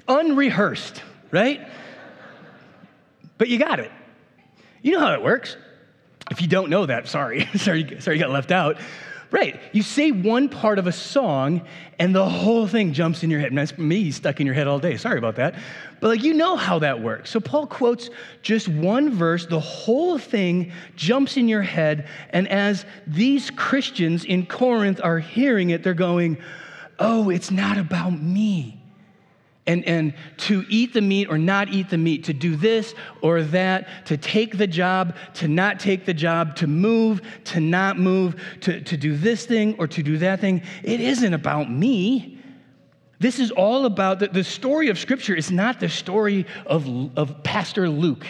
Unrehearsed, 0.07 1.01
right? 1.31 1.67
But 3.37 3.47
you 3.47 3.57
got 3.57 3.79
it. 3.79 3.91
You 4.81 4.93
know 4.93 4.99
how 4.99 5.13
it 5.13 5.23
works. 5.23 5.55
If 6.31 6.41
you 6.41 6.47
don't 6.47 6.69
know 6.69 6.85
that, 6.85 7.07
sorry, 7.07 7.47
sorry, 7.55 7.99
sorry 8.01 8.17
you 8.17 8.23
got 8.23 8.31
left 8.31 8.51
out. 8.51 8.77
Right. 9.31 9.59
You 9.73 9.83
say 9.83 10.11
one 10.11 10.49
part 10.49 10.79
of 10.79 10.87
a 10.87 10.91
song 10.91 11.61
and 11.99 12.15
the 12.15 12.27
whole 12.27 12.65
thing 12.65 12.93
jumps 12.93 13.23
in 13.23 13.29
your 13.29 13.39
head. 13.39 13.49
And 13.49 13.57
that's 13.59 13.77
me 13.77 14.09
stuck 14.09 14.39
in 14.39 14.47
your 14.47 14.55
head 14.55 14.67
all 14.67 14.79
day. 14.79 14.97
Sorry 14.97 15.19
about 15.19 15.35
that. 15.35 15.53
But 15.99 16.07
like 16.07 16.23
you 16.23 16.33
know 16.33 16.55
how 16.55 16.79
that 16.79 17.01
works. 17.01 17.29
So 17.29 17.39
Paul 17.39 17.67
quotes 17.67 18.09
just 18.41 18.67
one 18.67 19.11
verse, 19.11 19.45
the 19.45 19.59
whole 19.59 20.17
thing 20.17 20.71
jumps 20.95 21.37
in 21.37 21.47
your 21.47 21.61
head. 21.61 22.07
And 22.31 22.47
as 22.47 22.85
these 23.05 23.51
Christians 23.51 24.25
in 24.25 24.47
Corinth 24.47 24.99
are 25.03 25.19
hearing 25.19 25.69
it, 25.69 25.83
they're 25.83 25.93
going, 25.93 26.37
Oh, 26.97 27.29
it's 27.29 27.51
not 27.51 27.77
about 27.77 28.19
me 28.19 28.78
and, 29.69 29.85
and 29.85 30.13
to 30.35 30.65
eat 30.67 30.93
the 30.93 31.01
meat 31.01 31.29
or 31.29 31.37
not 31.37 31.69
eat 31.69 31.91
the 31.91 31.97
meat, 31.97 32.23
to 32.23 32.33
do 32.33 32.55
this 32.55 32.95
or 33.21 33.43
that, 33.43 33.87
to 34.07 34.17
take 34.17 34.57
the 34.57 34.65
job, 34.65 35.15
to 35.35 35.47
not 35.47 35.79
take 35.79 36.05
the 36.05 36.13
job, 36.13 36.55
to 36.55 36.65
move, 36.65 37.21
to 37.45 37.59
not 37.59 37.99
move, 37.99 38.41
to, 38.61 38.81
to 38.81 38.97
do 38.97 39.15
this 39.15 39.45
thing 39.45 39.75
or 39.77 39.87
to 39.87 40.01
do 40.01 40.17
that 40.17 40.39
thing. 40.39 40.63
It 40.83 40.99
isn't 40.99 41.35
about 41.35 41.69
me. 41.69 42.39
This 43.19 43.37
is 43.37 43.51
all 43.51 43.85
about 43.85 44.17
the, 44.17 44.29
the 44.29 44.43
story 44.43 44.89
of 44.89 44.97
Scripture 44.97 45.35
is 45.35 45.51
not 45.51 45.79
the 45.79 45.89
story 45.89 46.47
of, 46.65 46.87
of 47.15 47.43
Pastor 47.43 47.87
Luke 47.87 48.25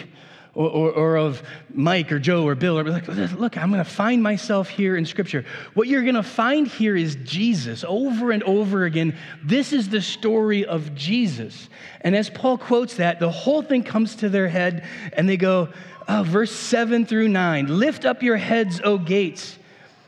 or, 0.54 0.68
or, 0.68 0.90
or, 0.90 1.16
of 1.16 1.42
Mike 1.72 2.10
or 2.10 2.18
Joe 2.18 2.46
or 2.46 2.54
Bill, 2.54 2.78
or 2.78 2.84
like, 2.84 3.06
look, 3.06 3.56
I'm 3.56 3.70
going 3.70 3.84
to 3.84 3.90
find 3.90 4.22
myself 4.22 4.68
here 4.68 4.96
in 4.96 5.06
Scripture. 5.06 5.44
What 5.74 5.86
you're 5.86 6.02
going 6.02 6.16
to 6.16 6.22
find 6.22 6.66
here 6.66 6.96
is 6.96 7.16
Jesus 7.16 7.84
over 7.86 8.32
and 8.32 8.42
over 8.42 8.84
again. 8.84 9.16
This 9.44 9.72
is 9.72 9.88
the 9.88 10.02
story 10.02 10.64
of 10.66 10.94
Jesus. 10.94 11.68
And 12.00 12.16
as 12.16 12.30
Paul 12.30 12.58
quotes 12.58 12.96
that, 12.96 13.20
the 13.20 13.30
whole 13.30 13.62
thing 13.62 13.84
comes 13.84 14.16
to 14.16 14.28
their 14.28 14.48
head, 14.48 14.84
and 15.12 15.28
they 15.28 15.36
go, 15.36 15.68
oh, 16.08 16.24
verse 16.24 16.52
7 16.52 17.06
through 17.06 17.28
9 17.28 17.78
Lift 17.78 18.04
up 18.04 18.22
your 18.22 18.36
heads, 18.36 18.80
O 18.82 18.98
gates, 18.98 19.58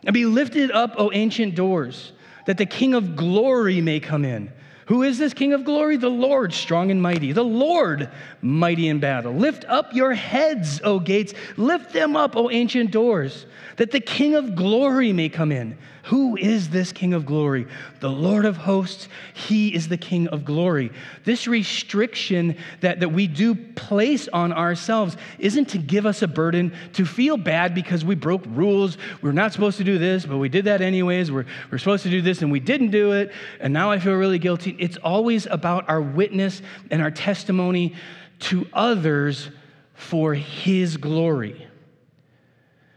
and 0.04 0.12
be 0.12 0.26
lifted 0.26 0.70
up, 0.72 0.94
O 0.98 1.12
ancient 1.12 1.54
doors, 1.54 2.12
that 2.46 2.58
the 2.58 2.66
King 2.66 2.94
of 2.94 3.14
glory 3.14 3.80
may 3.80 4.00
come 4.00 4.24
in. 4.24 4.52
Who 4.92 5.04
is 5.04 5.16
this 5.16 5.32
King 5.32 5.54
of 5.54 5.64
glory? 5.64 5.96
The 5.96 6.10
Lord, 6.10 6.52
strong 6.52 6.90
and 6.90 7.00
mighty. 7.00 7.32
The 7.32 7.42
Lord, 7.42 8.10
mighty 8.42 8.88
in 8.88 9.00
battle. 9.00 9.32
Lift 9.32 9.64
up 9.64 9.94
your 9.94 10.12
heads, 10.12 10.82
O 10.84 10.98
gates. 10.98 11.32
Lift 11.56 11.94
them 11.94 12.14
up, 12.14 12.36
O 12.36 12.50
ancient 12.50 12.90
doors, 12.90 13.46
that 13.78 13.90
the 13.90 14.00
King 14.00 14.34
of 14.34 14.54
glory 14.54 15.14
may 15.14 15.30
come 15.30 15.50
in. 15.50 15.78
Who 16.06 16.36
is 16.36 16.70
this 16.70 16.90
King 16.90 17.14
of 17.14 17.24
glory? 17.24 17.68
The 18.00 18.10
Lord 18.10 18.44
of 18.44 18.56
hosts. 18.56 19.08
He 19.34 19.72
is 19.72 19.86
the 19.86 19.96
King 19.96 20.26
of 20.28 20.44
glory. 20.44 20.90
This 21.24 21.46
restriction 21.46 22.56
that, 22.80 23.00
that 23.00 23.10
we 23.10 23.28
do 23.28 23.54
place 23.54 24.26
on 24.28 24.52
ourselves 24.52 25.16
isn't 25.38 25.66
to 25.66 25.78
give 25.78 26.04
us 26.04 26.22
a 26.22 26.26
burden, 26.26 26.74
to 26.94 27.04
feel 27.04 27.36
bad 27.36 27.72
because 27.72 28.04
we 28.04 28.16
broke 28.16 28.42
rules. 28.48 28.98
We're 29.22 29.30
not 29.30 29.52
supposed 29.52 29.78
to 29.78 29.84
do 29.84 29.96
this, 29.96 30.26
but 30.26 30.38
we 30.38 30.48
did 30.48 30.64
that 30.64 30.80
anyways. 30.80 31.30
We're, 31.30 31.46
we're 31.70 31.78
supposed 31.78 32.02
to 32.02 32.10
do 32.10 32.20
this 32.20 32.42
and 32.42 32.50
we 32.50 32.60
didn't 32.60 32.90
do 32.90 33.12
it. 33.12 33.30
And 33.60 33.72
now 33.72 33.92
I 33.92 34.00
feel 34.00 34.14
really 34.14 34.40
guilty. 34.40 34.74
It's 34.80 34.96
always 34.96 35.46
about 35.46 35.88
our 35.88 36.02
witness 36.02 36.62
and 36.90 37.00
our 37.00 37.12
testimony 37.12 37.94
to 38.40 38.66
others 38.72 39.50
for 39.94 40.34
His 40.34 40.96
glory 40.96 41.68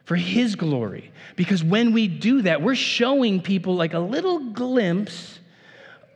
for 0.06 0.16
His 0.16 0.56
glory. 0.56 1.12
Because 1.36 1.64
when 1.64 1.92
we 1.92 2.08
do 2.08 2.44
that, 2.44 2.62
we're 2.62 2.76
showing 2.76 3.42
people 3.42 3.76
like 3.76 3.94
a 3.94 4.00
little 4.00 4.40
glimpse 4.40 5.40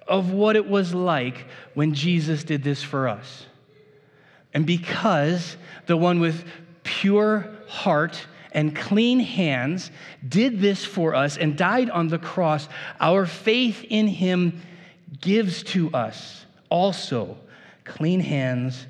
of 0.08 0.32
what 0.32 0.56
it 0.56 0.68
was 0.68 0.94
like 0.94 1.46
when 1.74 1.94
Jesus 1.94 2.44
did 2.44 2.64
this 2.64 2.82
for 2.82 3.08
us. 3.08 3.46
And 4.54 4.66
because 4.66 5.58
the 5.86 5.98
one 5.98 6.20
with 6.20 6.44
pure 6.84 7.50
heart 7.68 8.26
and 8.52 8.76
clean 8.76 9.20
hands 9.20 9.92
did 10.28 10.60
this 10.60 10.84
for 10.84 11.14
us 11.14 11.38
and 11.38 11.56
died 11.56 11.90
on 11.90 12.08
the 12.08 12.18
cross, 12.18 12.68
our 13.00 13.26
faith 13.26 13.86
in 13.90 14.08
Him 14.08 14.62
gives 15.22 15.62
to 15.64 15.92
us 15.94 16.46
also 16.70 17.38
clean 17.84 18.20
hands 18.20 18.88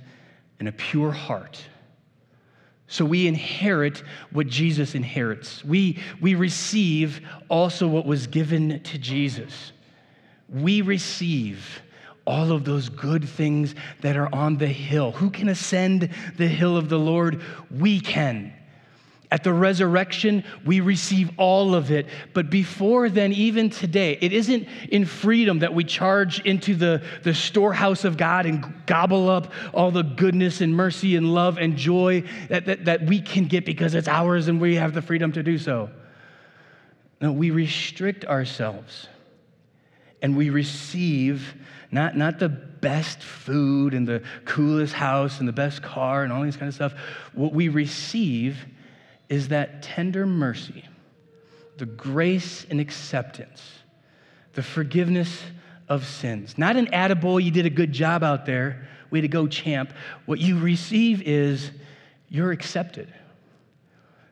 and 0.60 0.68
a 0.68 0.72
pure 0.72 1.12
heart. 1.12 1.62
So 2.92 3.06
we 3.06 3.28
inherit 3.28 4.02
what 4.32 4.48
Jesus 4.48 4.96
inherits. 4.96 5.64
We, 5.64 6.00
we 6.20 6.34
receive 6.34 7.22
also 7.48 7.88
what 7.88 8.08
was 8.08 8.26
given 8.26 8.82
to 8.82 8.98
Jesus. 8.98 9.72
We 10.50 10.82
receive 10.82 11.84
all 12.26 12.52
of 12.52 12.66
those 12.66 12.90
good 12.90 13.30
things 13.30 13.76
that 14.02 14.18
are 14.18 14.34
on 14.34 14.58
the 14.58 14.68
hill. 14.68 15.12
Who 15.12 15.30
can 15.30 15.50
ascend 15.50 16.10
the 16.38 16.48
hill 16.48 16.78
of 16.78 16.90
the 16.90 16.98
Lord? 16.98 17.44
We 17.70 18.00
can. 18.00 18.54
At 19.32 19.44
the 19.44 19.54
resurrection, 19.54 20.44
we 20.66 20.80
receive 20.80 21.30
all 21.38 21.76
of 21.76 21.92
it. 21.92 22.08
But 22.34 22.50
before 22.50 23.10
then, 23.10 23.32
even 23.32 23.70
today, 23.70 24.18
it 24.22 24.34
isn't 24.34 24.68
in 24.90 25.06
freedom 25.06 25.60
that 25.60 25.74
we 25.74 25.84
charge 25.84 26.40
into 26.42 26.74
the, 26.74 27.04
the 27.22 27.36
storehouse 27.36 28.06
of 28.06 28.18
God 28.18 28.48
and 28.48 28.74
gobble 28.88 29.30
up 29.30 29.54
all 29.72 29.92
the 29.92 30.02
goodness 30.02 30.62
and 30.62 30.76
mercy 30.76 31.16
and 31.16 31.32
love 31.32 31.60
and 31.60 31.78
joy 31.78 32.24
that, 32.50 32.66
that, 32.66 32.86
that 32.86 33.06
we 33.06 33.22
can 33.22 33.46
get 33.46 33.66
because 33.66 33.94
it's 33.94 34.08
ours 34.08 34.48
and 34.48 34.60
we 34.60 34.76
have 34.76 34.96
the 34.96 35.02
freedom 35.02 35.32
to 35.34 35.44
do 35.44 35.60
so. 35.60 35.92
No, 37.22 37.32
we 37.32 37.52
restrict 37.52 38.26
ourselves 38.26 39.08
and 40.24 40.36
we 40.36 40.50
receive 40.50 41.54
not, 41.92 42.18
not 42.18 42.40
the 42.40 42.50
best 42.50 43.22
food 43.22 43.94
and 43.94 44.08
the 44.08 44.24
coolest 44.46 44.94
house 44.94 45.40
and 45.40 45.48
the 45.48 45.54
best 45.54 45.84
car 45.84 46.24
and 46.24 46.34
all 46.34 46.42
these 46.42 46.58
kind 46.58 46.68
of 46.68 46.74
stuff. 46.74 46.94
What 47.34 47.54
we 47.54 47.68
receive 47.68 48.66
is 49.30 49.50
that 49.50 49.84
tender 49.84 50.26
mercy, 50.26 50.84
the 51.78 51.86
grace 51.86 52.66
and 52.70 52.82
acceptance, 52.82 53.62
the 54.54 54.64
forgiveness 54.64 55.42
of 55.88 56.06
sins. 56.06 56.58
Not 56.58 56.76
an 56.76 56.88
attaboy, 56.88 57.44
you 57.44 57.52
did 57.52 57.66
a 57.66 57.70
good 57.70 57.94
job 57.94 58.24
out 58.24 58.46
there, 58.46 58.88
way 59.12 59.22
to 59.22 59.28
go, 59.28 59.48
champ. 59.48 59.94
What 60.26 60.40
you 60.40 60.60
receive 60.60 61.22
is 61.22 61.72
you're 62.28 62.52
accepted. 62.52 63.14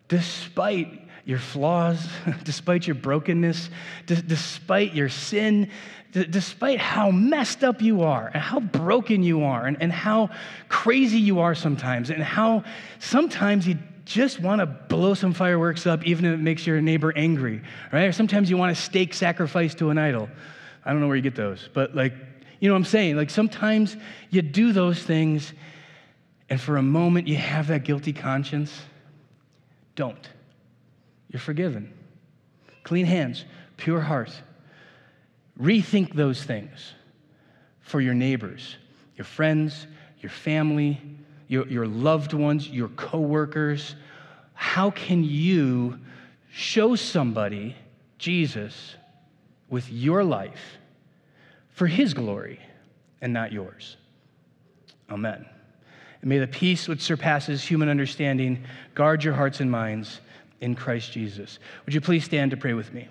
Despite 0.07 1.07
your 1.25 1.39
flaws, 1.39 2.07
despite 2.43 2.87
your 2.87 2.95
brokenness, 2.95 3.69
d- 4.05 4.21
despite 4.25 4.93
your 4.93 5.09
sin, 5.09 5.69
d- 6.11 6.25
despite 6.25 6.79
how 6.79 7.11
messed 7.11 7.63
up 7.63 7.81
you 7.81 8.03
are 8.03 8.31
and 8.33 8.41
how 8.41 8.59
broken 8.59 9.23
you 9.23 9.43
are 9.43 9.65
and, 9.65 9.81
and 9.81 9.91
how 9.91 10.29
crazy 10.69 11.19
you 11.19 11.39
are 11.39 11.53
sometimes 11.53 12.09
and 12.09 12.23
how 12.23 12.63
sometimes 12.99 13.67
you 13.67 13.77
just 14.07 14.39
want 14.39 14.59
to 14.59 14.65
blow 14.65 15.13
some 15.13 15.33
fireworks 15.33 15.85
up, 15.85 16.05
even 16.05 16.25
if 16.25 16.33
it 16.33 16.39
makes 16.39 16.65
your 16.65 16.81
neighbor 16.81 17.11
angry, 17.15 17.61
right? 17.91 18.05
Or 18.05 18.11
sometimes 18.13 18.49
you 18.49 18.57
want 18.57 18.75
to 18.75 18.81
steak 18.81 19.13
sacrifice 19.13 19.75
to 19.75 19.89
an 19.89 19.97
idol. 19.97 20.29
I 20.85 20.91
don't 20.91 21.01
know 21.01 21.07
where 21.07 21.17
you 21.17 21.21
get 21.21 21.35
those, 21.35 21.69
but 21.73 21.93
like, 21.93 22.13
you 22.59 22.69
know 22.69 22.73
what 22.73 22.79
I'm 22.79 22.85
saying? 22.85 23.17
Like 23.17 23.29
sometimes 23.29 23.97
you 24.29 24.41
do 24.41 24.71
those 24.71 25.03
things, 25.03 25.51
and 26.49 26.59
for 26.59 26.77
a 26.77 26.81
moment 26.81 27.27
you 27.27 27.35
have 27.35 27.67
that 27.67 27.83
guilty 27.83 28.13
conscience. 28.13 28.81
Don't. 29.95 30.29
You're 31.29 31.41
forgiven. 31.41 31.93
Clean 32.83 33.05
hands, 33.05 33.43
pure 33.75 33.99
heart. 33.99 34.31
Rethink 35.59 36.13
those 36.13 36.41
things 36.41 36.93
for 37.81 37.99
your 37.99 38.13
neighbors, 38.13 38.77
your 39.17 39.25
friends, 39.25 39.85
your 40.21 40.29
family, 40.29 41.01
your, 41.47 41.67
your 41.67 41.87
loved 41.87 42.33
ones, 42.33 42.69
your 42.69 42.89
coworkers? 42.89 43.95
How 44.53 44.91
can 44.91 45.23
you 45.23 45.99
show 46.51 46.95
somebody 46.95 47.75
Jesus 48.17 48.95
with 49.69 49.89
your 49.91 50.23
life 50.23 50.77
for 51.69 51.87
his 51.87 52.13
glory 52.13 52.59
and 53.21 53.33
not 53.33 53.51
yours? 53.51 53.97
Amen. 55.09 55.45
And 56.21 56.29
may 56.29 56.39
the 56.39 56.47
peace 56.47 56.87
which 56.87 57.01
surpasses 57.01 57.63
human 57.63 57.89
understanding 57.89 58.63
guard 58.95 59.23
your 59.23 59.33
hearts 59.33 59.59
and 59.59 59.69
minds 59.69 60.19
in 60.61 60.75
Christ 60.75 61.11
Jesus. 61.11 61.59
Would 61.85 61.93
you 61.93 62.01
please 62.01 62.25
stand 62.25 62.51
to 62.51 62.57
pray 62.57 62.73
with 62.73 62.93
me? 62.93 63.07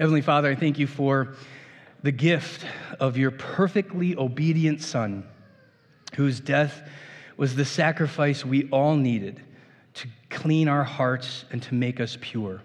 Heavenly 0.00 0.22
Father, 0.22 0.48
I 0.48 0.54
thank 0.54 0.78
you 0.78 0.86
for 0.86 1.34
the 2.02 2.10
gift 2.10 2.64
of 2.98 3.18
your 3.18 3.30
perfectly 3.30 4.16
obedient 4.16 4.80
Son, 4.80 5.28
whose 6.14 6.40
death 6.40 6.88
was 7.36 7.54
the 7.54 7.66
sacrifice 7.66 8.42
we 8.42 8.66
all 8.70 8.96
needed 8.96 9.42
to 9.92 10.08
clean 10.30 10.68
our 10.68 10.84
hearts 10.84 11.44
and 11.50 11.62
to 11.64 11.74
make 11.74 12.00
us 12.00 12.16
pure. 12.18 12.62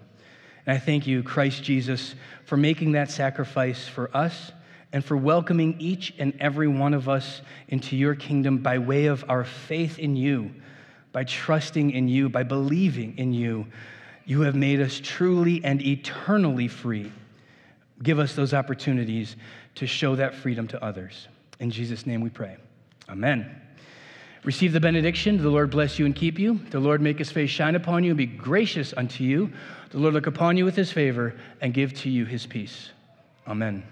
And 0.64 0.74
I 0.74 0.78
thank 0.78 1.06
you, 1.06 1.22
Christ 1.22 1.62
Jesus, 1.62 2.14
for 2.46 2.56
making 2.56 2.92
that 2.92 3.10
sacrifice 3.10 3.86
for 3.86 4.08
us 4.16 4.52
and 4.94 5.04
for 5.04 5.18
welcoming 5.18 5.76
each 5.78 6.14
and 6.18 6.32
every 6.40 6.68
one 6.68 6.94
of 6.94 7.06
us 7.06 7.42
into 7.68 7.98
your 7.98 8.14
kingdom 8.14 8.56
by 8.56 8.78
way 8.78 9.04
of 9.08 9.26
our 9.28 9.44
faith 9.44 9.98
in 9.98 10.16
you, 10.16 10.54
by 11.12 11.24
trusting 11.24 11.90
in 11.90 12.08
you, 12.08 12.30
by 12.30 12.44
believing 12.44 13.18
in 13.18 13.34
you. 13.34 13.66
You 14.24 14.40
have 14.40 14.54
made 14.54 14.80
us 14.80 14.98
truly 15.04 15.62
and 15.62 15.82
eternally 15.82 16.68
free. 16.68 17.12
Give 18.02 18.18
us 18.18 18.34
those 18.34 18.52
opportunities 18.52 19.36
to 19.76 19.86
show 19.86 20.16
that 20.16 20.34
freedom 20.34 20.68
to 20.68 20.82
others. 20.84 21.28
In 21.60 21.70
Jesus' 21.70 22.06
name 22.06 22.20
we 22.20 22.30
pray. 22.30 22.56
Amen. 23.08 23.62
Receive 24.44 24.72
the 24.72 24.80
benediction. 24.80 25.38
The 25.38 25.48
Lord 25.48 25.70
bless 25.70 25.98
you 25.98 26.06
and 26.06 26.14
keep 26.14 26.38
you. 26.38 26.60
The 26.70 26.78
Lord 26.78 27.00
make 27.00 27.18
his 27.18 27.32
face 27.32 27.50
shine 27.50 27.74
upon 27.74 28.04
you 28.04 28.10
and 28.10 28.18
be 28.18 28.26
gracious 28.26 28.94
unto 28.96 29.24
you. 29.24 29.52
The 29.90 29.98
Lord 29.98 30.14
look 30.14 30.26
upon 30.26 30.56
you 30.56 30.64
with 30.64 30.76
his 30.76 30.92
favor 30.92 31.34
and 31.60 31.74
give 31.74 31.94
to 31.94 32.10
you 32.10 32.26
his 32.26 32.46
peace. 32.46 32.90
Amen. 33.48 33.82